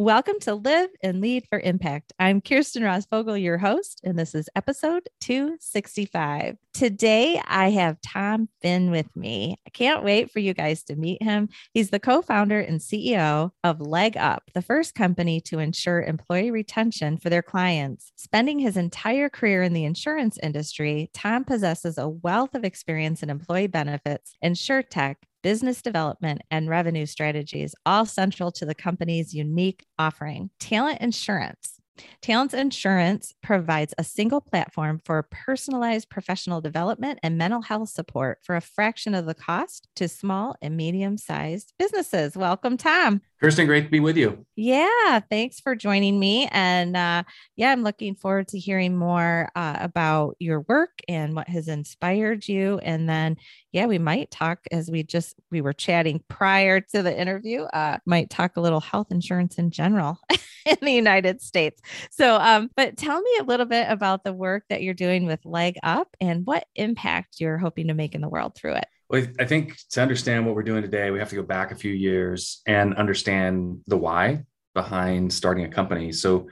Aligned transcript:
Welcome 0.00 0.40
to 0.40 0.54
Live 0.54 0.88
and 1.02 1.20
Lead 1.20 1.44
for 1.50 1.60
Impact. 1.60 2.14
I'm 2.18 2.40
Kirsten 2.40 2.82
Ross 2.82 3.04
Vogel, 3.04 3.36
your 3.36 3.58
host, 3.58 4.00
and 4.02 4.18
this 4.18 4.34
is 4.34 4.48
episode 4.56 5.06
265. 5.20 6.56
Today, 6.72 7.42
I 7.46 7.68
have 7.68 8.00
Tom 8.00 8.48
Finn 8.62 8.90
with 8.90 9.14
me. 9.14 9.56
I 9.66 9.68
can't 9.68 10.02
wait 10.02 10.30
for 10.30 10.38
you 10.38 10.54
guys 10.54 10.84
to 10.84 10.96
meet 10.96 11.22
him. 11.22 11.50
He's 11.74 11.90
the 11.90 12.00
co 12.00 12.22
founder 12.22 12.60
and 12.60 12.80
CEO 12.80 13.50
of 13.62 13.82
Leg 13.82 14.16
Up, 14.16 14.44
the 14.54 14.62
first 14.62 14.94
company 14.94 15.38
to 15.42 15.58
ensure 15.58 16.00
employee 16.00 16.50
retention 16.50 17.18
for 17.18 17.28
their 17.28 17.42
clients. 17.42 18.10
Spending 18.16 18.58
his 18.58 18.78
entire 18.78 19.28
career 19.28 19.62
in 19.62 19.74
the 19.74 19.84
insurance 19.84 20.38
industry, 20.42 21.10
Tom 21.12 21.44
possesses 21.44 21.98
a 21.98 22.08
wealth 22.08 22.54
of 22.54 22.64
experience 22.64 23.22
in 23.22 23.28
employee 23.28 23.66
benefits, 23.66 24.32
insurtech, 24.42 25.16
business 25.42 25.82
development, 25.82 26.42
and 26.50 26.68
revenue 26.68 27.06
strategies, 27.06 27.74
all 27.86 28.06
central 28.06 28.52
to 28.52 28.66
the 28.66 28.74
company's 28.74 29.34
unique 29.34 29.84
offering. 29.98 30.50
Talent 30.58 31.00
Insurance. 31.00 31.80
Talent 32.22 32.54
Insurance 32.54 33.34
provides 33.42 33.94
a 33.98 34.04
single 34.04 34.40
platform 34.40 35.00
for 35.04 35.22
personalized 35.30 36.08
professional 36.08 36.60
development 36.60 37.18
and 37.22 37.38
mental 37.38 37.62
health 37.62 37.90
support 37.90 38.38
for 38.42 38.56
a 38.56 38.60
fraction 38.60 39.14
of 39.14 39.26
the 39.26 39.34
cost 39.34 39.88
to 39.96 40.08
small 40.08 40.56
and 40.62 40.76
medium 40.76 41.18
sized 41.18 41.72
businesses. 41.78 42.36
Welcome, 42.36 42.76
Tom. 42.76 43.20
Kirsten, 43.40 43.66
great 43.66 43.84
to 43.84 43.90
be 43.90 44.00
with 44.00 44.18
you. 44.18 44.44
Yeah, 44.54 45.20
thanks 45.30 45.60
for 45.60 45.74
joining 45.74 46.18
me. 46.18 46.46
And 46.52 46.94
uh, 46.94 47.22
yeah, 47.56 47.72
I'm 47.72 47.82
looking 47.82 48.14
forward 48.14 48.48
to 48.48 48.58
hearing 48.58 48.96
more 48.96 49.48
uh, 49.54 49.78
about 49.80 50.36
your 50.38 50.60
work 50.68 51.00
and 51.08 51.34
what 51.34 51.48
has 51.48 51.68
inspired 51.68 52.46
you. 52.46 52.78
And 52.82 53.08
then, 53.08 53.36
yeah, 53.72 53.86
we 53.86 53.98
might 53.98 54.30
talk 54.30 54.58
as 54.72 54.90
we 54.90 55.02
just 55.02 55.36
we 55.50 55.60
were 55.60 55.72
chatting 55.72 56.22
prior 56.28 56.80
to 56.80 57.02
the 57.02 57.18
interview. 57.18 57.62
Uh, 57.62 57.98
might 58.04 58.30
talk 58.30 58.56
a 58.56 58.60
little 58.60 58.80
health 58.80 59.08
insurance 59.10 59.58
in 59.58 59.70
general 59.70 60.18
in 60.66 60.76
the 60.82 60.92
United 60.92 61.40
States. 61.40 61.80
So, 62.10 62.36
um, 62.36 62.70
but 62.76 62.96
tell 62.96 63.20
me 63.20 63.30
a 63.40 63.44
little 63.44 63.66
bit 63.66 63.86
about 63.88 64.24
the 64.24 64.32
work 64.32 64.64
that 64.70 64.82
you're 64.82 64.94
doing 64.94 65.24
with 65.24 65.44
Leg 65.44 65.76
Up 65.82 66.08
and 66.20 66.44
what 66.46 66.64
impact 66.74 67.36
you're 67.38 67.58
hoping 67.58 67.88
to 67.88 67.94
make 67.94 68.14
in 68.14 68.20
the 68.20 68.28
world 68.28 68.56
through 68.56 68.74
it. 68.74 68.86
Well, 69.08 69.26
I 69.38 69.44
think 69.44 69.76
to 69.90 70.02
understand 70.02 70.46
what 70.46 70.54
we're 70.54 70.62
doing 70.62 70.82
today, 70.82 71.10
we 71.10 71.18
have 71.18 71.30
to 71.30 71.36
go 71.36 71.42
back 71.42 71.72
a 71.72 71.76
few 71.76 71.92
years 71.92 72.62
and 72.66 72.94
understand 72.94 73.80
the 73.86 73.96
why 73.96 74.44
behind 74.74 75.32
starting 75.32 75.64
a 75.64 75.68
company. 75.68 76.12
So, 76.12 76.48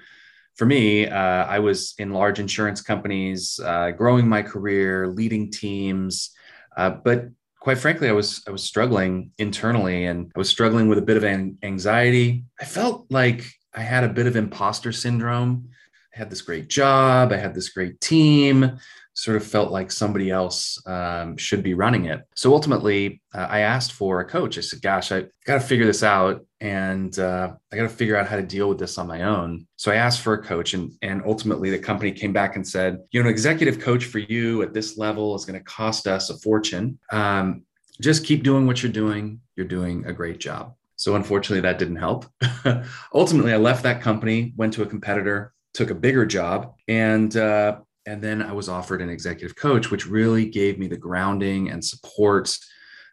for 0.57 0.67
me, 0.67 1.07
uh, 1.07 1.17
I 1.17 1.61
was 1.61 1.95
in 1.99 2.13
large 2.13 2.41
insurance 2.41 2.83
companies, 2.83 3.61
uh, 3.63 3.93
growing 3.93 4.27
my 4.27 4.43
career, 4.43 5.07
leading 5.07 5.53
teams, 5.53 6.31
uh, 6.77 6.91
but 6.91 7.29
quite 7.61 7.79
frankly, 7.79 8.09
I 8.09 8.13
was 8.13 8.43
I 8.47 8.51
was 8.51 8.63
struggling 8.63 9.33
internally, 9.39 10.07
and 10.07 10.31
I 10.35 10.39
was 10.39 10.49
struggling 10.49 10.89
with 10.89 10.99
a 10.99 11.03
bit 11.03 11.17
of 11.17 11.25
an 11.25 11.59
anxiety. 11.63 12.45
I 12.61 12.65
felt 12.65 13.07
like 13.11 13.45
I 13.75 13.81
had 13.81 14.05
a 14.05 14.09
bit 14.09 14.27
of 14.27 14.37
imposter 14.37 14.93
syndrome. 14.93 15.69
I 16.15 16.19
had 16.19 16.31
this 16.31 16.43
great 16.43 16.69
job, 16.69 17.33
I 17.33 17.37
had 17.37 17.55
this 17.55 17.69
great 17.69 18.01
team, 18.01 18.79
sort 19.15 19.37
of 19.37 19.45
felt 19.45 19.71
like 19.71 19.93
somebody 19.93 20.31
else 20.31 20.81
um, 20.87 21.37
should 21.37 21.63
be 21.63 21.75
running 21.75 22.07
it. 22.07 22.23
So 22.35 22.53
ultimately, 22.55 23.21
uh, 23.35 23.47
I 23.51 23.61
asked 23.61 23.93
for 23.93 24.21
a 24.21 24.25
coach. 24.25 24.59
I 24.59 24.63
said, 24.63 24.81
Gosh, 24.81 25.13
I 25.13 25.27
got 25.45 25.55
to 25.55 25.61
figure 25.61 25.87
this 25.87 26.03
out 26.03 26.47
and 26.61 27.17
uh, 27.19 27.53
I 27.73 27.77
got 27.77 27.83
to 27.83 27.89
figure 27.89 28.17
out 28.17 28.27
how 28.27 28.37
to 28.37 28.43
deal 28.43 28.69
with 28.69 28.79
this 28.79 28.99
on 28.99 29.07
my 29.07 29.23
own. 29.23 29.67
So 29.77 29.93
I 29.93 29.97
asked 29.97 30.23
for 30.23 30.35
a 30.35 30.43
coach, 30.43 30.75
and, 30.75 30.93
and 31.03 31.23
ultimately, 31.25 31.71
the 31.71 31.79
company 31.79 32.11
came 32.13 32.33
back 32.33 32.57
and 32.57 32.67
said, 32.67 32.99
You 33.11 33.23
know, 33.23 33.29
an 33.29 33.33
executive 33.33 33.79
coach 33.79 34.07
for 34.07 34.19
you 34.19 34.63
at 34.63 34.75
this 34.75 34.99
level 34.99 35.35
is 35.37 35.45
going 35.45 35.59
to 35.59 35.65
cost 35.65 36.07
us 36.07 36.31
a 36.31 36.39
fortune. 36.39 36.99
Um, 37.13 37.63
just 38.01 38.25
keep 38.25 38.43
doing 38.43 38.67
what 38.67 38.83
you're 38.83 38.93
doing. 38.93 39.41
You're 39.57 39.67
doing 39.67 40.05
a 40.07 40.13
great 40.13 40.39
job. 40.39 40.75
So 40.97 41.15
unfortunately, 41.15 41.61
that 41.61 41.79
didn't 41.79 41.97
help. 41.97 42.27
ultimately, 43.15 43.53
I 43.53 43.57
left 43.57 43.85
that 43.85 44.03
company, 44.03 44.53
went 44.57 44.73
to 44.75 44.83
a 44.83 44.87
competitor, 44.87 45.55
took 45.75 45.91
a 45.91 45.95
bigger 45.95 46.27
job, 46.27 46.75
and 46.89 47.37
uh, 47.37 47.79
and 48.07 48.23
then 48.23 48.43
I 48.43 48.53
was 48.53 48.69
offered 48.69 49.03
an 49.03 49.11
executive 49.11 49.55
coach, 49.55 49.91
which 49.91 50.07
really 50.07 50.47
gave 50.47 50.79
me 50.79 50.89
the 50.89 50.97
grounding 50.97 51.71
and 51.71 51.85
support 51.85 52.57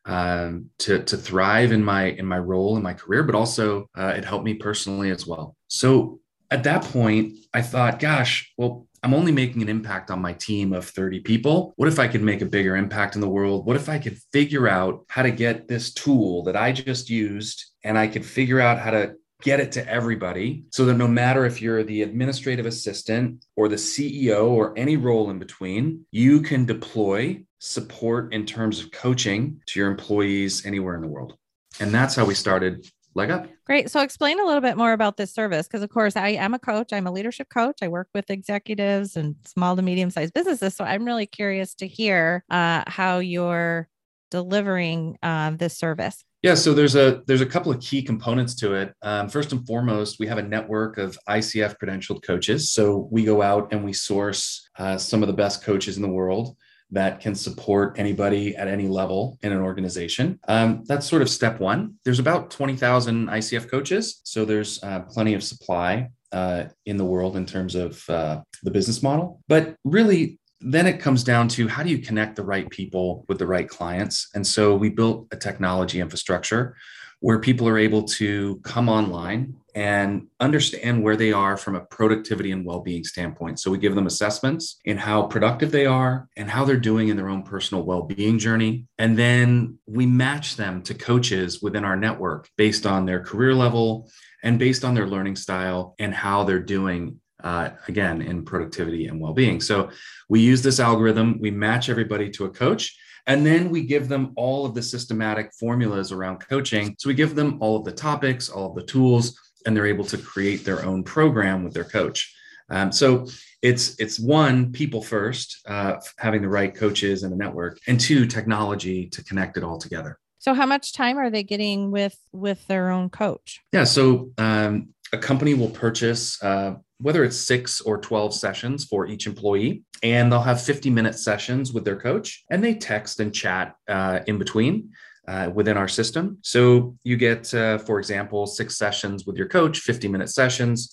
um, 0.06 0.70
to 0.80 1.04
to 1.04 1.18
thrive 1.18 1.72
in 1.72 1.84
my 1.84 2.06
in 2.06 2.26
my 2.26 2.40
role 2.40 2.78
in 2.78 2.84
my 2.84 2.94
career, 2.94 3.24
but 3.24 3.36
also 3.36 3.90
uh, 3.98 4.14
it 4.16 4.26
helped 4.26 4.46
me 4.46 4.54
personally 4.54 5.10
as 5.10 5.26
well. 5.26 5.56
So 5.68 6.20
at 6.52 6.64
that 6.64 6.84
point, 6.84 7.34
I 7.54 7.62
thought, 7.62 8.00
gosh, 8.00 8.54
well, 8.58 8.88
I'm 9.04 9.14
only 9.14 9.32
making 9.32 9.62
an 9.62 9.70
impact 9.70 10.10
on 10.10 10.22
my 10.22 10.34
team 10.34 10.74
of 10.74 10.88
30 10.88 11.20
people. 11.20 11.74
What 11.76 11.88
if 11.88 12.00
I 12.00 12.08
could 12.08 12.22
make 12.22 12.42
a 12.42 12.46
bigger 12.46 12.76
impact 12.76 13.16
in 13.16 13.22
the 13.22 13.30
world? 13.30 13.66
What 13.66 13.76
if 13.76 13.90
I 13.90 14.00
could 14.00 14.18
figure 14.32 14.68
out 14.68 15.06
how 15.10 15.22
to 15.22 15.32
get 15.32 15.68
this 15.68 15.94
tool 15.94 16.44
that 16.44 16.56
I 16.56 16.72
just 16.72 17.10
used 17.10 17.66
and 17.84 17.98
I 17.98 18.08
could 18.08 18.26
figure 18.26 18.60
out 18.60 18.80
how 18.80 18.92
to 18.92 19.16
get 19.42 19.60
it 19.60 19.72
to 19.74 19.88
everybody 19.90 20.66
so 20.72 20.86
that 20.86 20.96
no 20.96 21.08
matter 21.08 21.46
if 21.46 21.62
you're 21.62 21.84
the 21.84 22.02
administrative 22.02 22.66
assistant 22.66 23.46
or 23.56 23.68
the 23.68 23.76
CEO 23.76 24.48
or 24.48 24.78
any 24.78 24.98
role 24.98 25.30
in 25.30 25.40
between, 25.40 26.06
you 26.12 26.42
can 26.42 26.66
deploy 26.66 27.42
support 27.60 28.34
in 28.34 28.46
terms 28.46 28.80
of 28.80 28.92
coaching 28.92 29.62
to 29.68 29.80
your 29.80 29.90
employees 29.90 30.66
anywhere 30.66 30.96
in 30.96 31.02
the 31.02 31.08
world. 31.08 31.38
And 31.80 31.94
that's 31.94 32.16
how 32.16 32.26
we 32.26 32.34
started 32.34 32.90
Leg 33.16 33.32
Up. 33.32 33.48
Great. 33.66 33.90
So 33.90 34.02
explain 34.02 34.40
a 34.40 34.46
little 34.46 34.62
bit 34.62 34.78
more 34.78 34.92
about 34.92 35.18
this 35.18 35.34
service 35.34 35.68
because 35.68 35.82
of 35.82 35.90
course 35.90 36.16
I 36.16 36.30
am 36.30 36.54
a 36.54 36.60
coach, 36.60 36.92
I'm 36.92 37.08
a 37.08 37.12
leadership 37.12 37.50
coach. 37.50 37.78
I 37.82 37.88
work 37.88 38.10
with 38.14 38.30
executives 38.30 39.16
and 39.16 39.36
small 39.46 39.76
to 39.76 39.82
medium 39.82 40.10
sized 40.10 40.34
businesses. 40.34 40.76
So 40.76 40.84
I'm 40.84 41.06
really 41.06 41.26
curious 41.26 41.74
to 41.76 41.88
hear 41.88 42.44
uh, 42.50 42.84
how 42.88 43.20
you're 43.20 43.88
delivering 44.32 45.18
uh, 45.24 45.52
this 45.52 45.78
service. 45.78 46.24
Yeah, 46.46 46.54
so 46.54 46.76
there's 46.76 46.96
a 46.96 47.24
there's 47.26 47.42
a 47.42 47.46
couple 47.48 47.72
of 47.72 47.82
key 47.82 48.04
components 48.04 48.54
to 48.58 48.76
it. 48.76 48.94
Um, 49.02 49.30
first 49.30 49.52
and 49.52 49.66
foremost, 49.66 50.20
we 50.20 50.28
have 50.28 50.38
a 50.38 50.44
network 50.44 51.00
of 51.00 51.18
ICF 51.28 51.78
credentialed 51.82 52.22
coaches. 52.22 52.72
So 52.72 53.08
we 53.12 53.26
go 53.26 53.42
out 53.42 53.74
and 53.74 53.84
we 53.84 53.94
source 53.94 54.70
uh, 54.78 54.96
some 54.96 55.24
of 55.24 55.28
the 55.28 55.34
best 55.34 55.64
coaches 55.64 55.96
in 55.96 56.04
the 56.04 56.08
world 56.08 56.56
that 56.92 57.20
can 57.20 57.34
support 57.34 57.98
anybody 57.98 58.56
at 58.56 58.68
any 58.68 58.88
level 58.88 59.40
in 59.42 59.54
an 59.54 59.60
organization. 59.60 60.40
Um, 60.48 60.84
that's 60.86 61.08
sort 61.08 61.24
of 61.24 61.32
step 61.32 61.60
one. 61.60 61.96
There's 62.04 62.20
about 62.20 62.52
20,000 62.52 63.26
ICF 63.26 63.68
coaches, 63.68 64.22
so 64.24 64.46
there's 64.46 64.84
uh, 64.84 65.00
plenty 65.10 65.34
of 65.34 65.44
supply 65.44 66.10
uh, 66.32 66.66
in 66.86 66.98
the 66.98 67.06
world 67.06 67.38
in 67.38 67.48
terms 67.48 67.74
of 67.74 68.08
uh, 68.08 68.42
the 68.62 68.70
business 68.70 69.02
model. 69.02 69.42
But 69.48 69.78
really, 69.84 70.38
then 70.62 70.88
it 70.88 71.00
comes 71.00 71.24
down 71.24 71.48
to 71.50 71.68
how 71.68 71.84
do 71.84 71.90
you 71.90 72.00
connect 72.00 72.36
the 72.36 72.44
right 72.44 72.70
people 72.70 73.26
with 73.28 73.40
the 73.40 73.48
right 73.48 73.68
clients? 73.68 74.30
And 74.36 74.46
so 74.46 74.76
we 74.76 74.90
built 74.90 75.28
a 75.32 75.38
technology 75.38 76.00
infrastructure 76.00 76.76
where 77.20 77.40
people 77.40 77.68
are 77.68 77.78
able 77.78 78.04
to 78.04 78.60
come 78.64 78.90
online 78.90 79.56
and 79.74 80.28
understand 80.40 81.04
where 81.04 81.18
they 81.18 81.32
are 81.32 81.58
from 81.58 81.76
a 81.76 81.82
productivity 81.82 82.52
and 82.52 82.66
well-being 82.66 83.04
standpoint. 83.04 83.60
So 83.60 83.72
we 83.72 83.78
give 83.78 83.96
them 83.96 84.08
assessments 84.08 84.80
in 84.86 84.98
how 84.98 85.24
productive 85.24 85.72
they 85.72 85.86
are 85.86 86.30
and 86.38 86.50
how 86.50 86.64
they're 86.64 86.78
doing 86.78 87.10
in 87.10 87.18
their 87.18 87.30
own 87.30 87.44
personal 87.44 87.84
well-being 87.84 88.40
journey. 88.40 88.86
And 88.98 89.18
then 89.18 89.80
we 89.86 90.06
match 90.06 90.56
them 90.56 90.82
to 90.84 90.94
coaches 90.94 91.62
within 91.62 91.84
our 91.84 91.98
network 91.98 92.50
based 92.58 92.86
on 92.86 93.06
their 93.06 93.20
career 93.22 93.54
level 93.54 94.10
and 94.44 94.60
based 94.60 94.86
on 94.86 94.94
their 94.94 95.08
learning 95.08 95.36
style 95.36 95.96
and 96.00 96.14
how 96.14 96.44
they're 96.44 96.60
doing 96.60 97.20
uh, 97.46 97.70
again 97.88 98.22
in 98.22 98.44
productivity 98.44 99.08
and 99.08 99.22
well-being. 99.22 99.62
So 99.62 99.90
we 100.28 100.42
use 100.42 100.62
this 100.62 100.80
algorithm 100.80 101.40
we 101.40 101.52
match 101.52 101.88
everybody 101.90 102.30
to 102.32 102.46
a 102.46 102.50
coach 102.50 102.98
and 103.28 103.46
then 103.46 103.70
we 103.70 103.84
give 103.84 104.08
them 104.08 104.34
all 104.36 104.66
of 104.66 104.74
the 104.74 104.82
systematic 104.82 105.52
formulas 105.60 106.12
around 106.12 106.40
coaching. 106.40 106.96
So 107.00 107.08
we 107.08 107.14
give 107.14 107.36
them 107.36 107.58
all 107.62 107.78
of 107.78 107.86
the 107.86 107.92
topics 107.92 108.50
all 108.50 108.72
of 108.72 108.76
the 108.76 108.84
tools 108.84 109.40
and 109.66 109.78
they're 109.78 109.86
able 109.86 110.06
to 110.06 110.18
create 110.18 110.66
their 110.66 110.84
own 110.84 111.04
program 111.04 111.64
with 111.64 111.74
their 111.74 111.86
coach. 111.86 112.36
Um, 112.70 112.92
so 112.92 113.28
it's 113.62 114.00
it's 114.00 114.20
one 114.20 114.72
people 114.72 115.04
first 115.04 115.62
uh, 115.68 115.98
having 116.18 116.42
the 116.42 116.50
right 116.50 116.74
coaches 116.74 117.22
and 117.22 117.32
a 117.32 117.38
network 117.38 117.78
and 117.88 118.00
two 118.00 118.26
technology 118.26 119.08
to 119.10 119.24
connect 119.24 119.56
it 119.58 119.64
all 119.64 119.78
together. 119.78 120.18
So 120.40 120.54
how 120.56 120.66
much 120.66 120.94
time 120.94 121.18
are 121.20 121.30
they 121.30 121.44
getting 121.44 121.92
with 121.92 122.18
with 122.32 122.66
their 122.66 122.90
own 122.90 123.12
coach? 123.12 123.62
Yeah 123.72 123.84
so 123.84 124.32
um, 124.40 124.95
a 125.14 125.18
company 125.18 125.54
will 125.54 125.70
purchase 125.70 126.42
uh, 126.44 126.76
whether 127.00 127.24
it's 127.24 127.38
six 127.38 127.82
or 127.82 127.98
12 127.98 128.34
sessions 128.34 128.86
for 128.86 129.06
each 129.06 129.28
employee, 129.28 129.84
and 130.02 130.32
they'll 130.32 130.42
have 130.42 130.62
50 130.62 130.90
minute 130.90 131.18
sessions 131.20 131.74
with 131.74 131.84
their 131.84 131.98
coach, 131.98 132.44
and 132.50 132.64
they 132.64 132.74
text 132.76 133.20
and 133.20 133.34
chat 133.34 133.76
uh, 133.88 134.20
in 134.28 134.38
between. 134.38 134.92
uh, 135.28 135.50
within 135.54 135.78
our 135.78 135.88
system. 135.88 136.38
So 136.42 136.96
you 137.04 137.18
get, 137.18 137.54
uh, 137.54 137.78
for 137.80 138.00
example, 138.00 138.46
six 138.46 138.78
sessions 138.78 139.26
with 139.26 139.38
your 139.38 139.48
coach, 139.48 139.80
50 139.80 140.08
minute 140.08 140.30
sessions. 140.30 140.92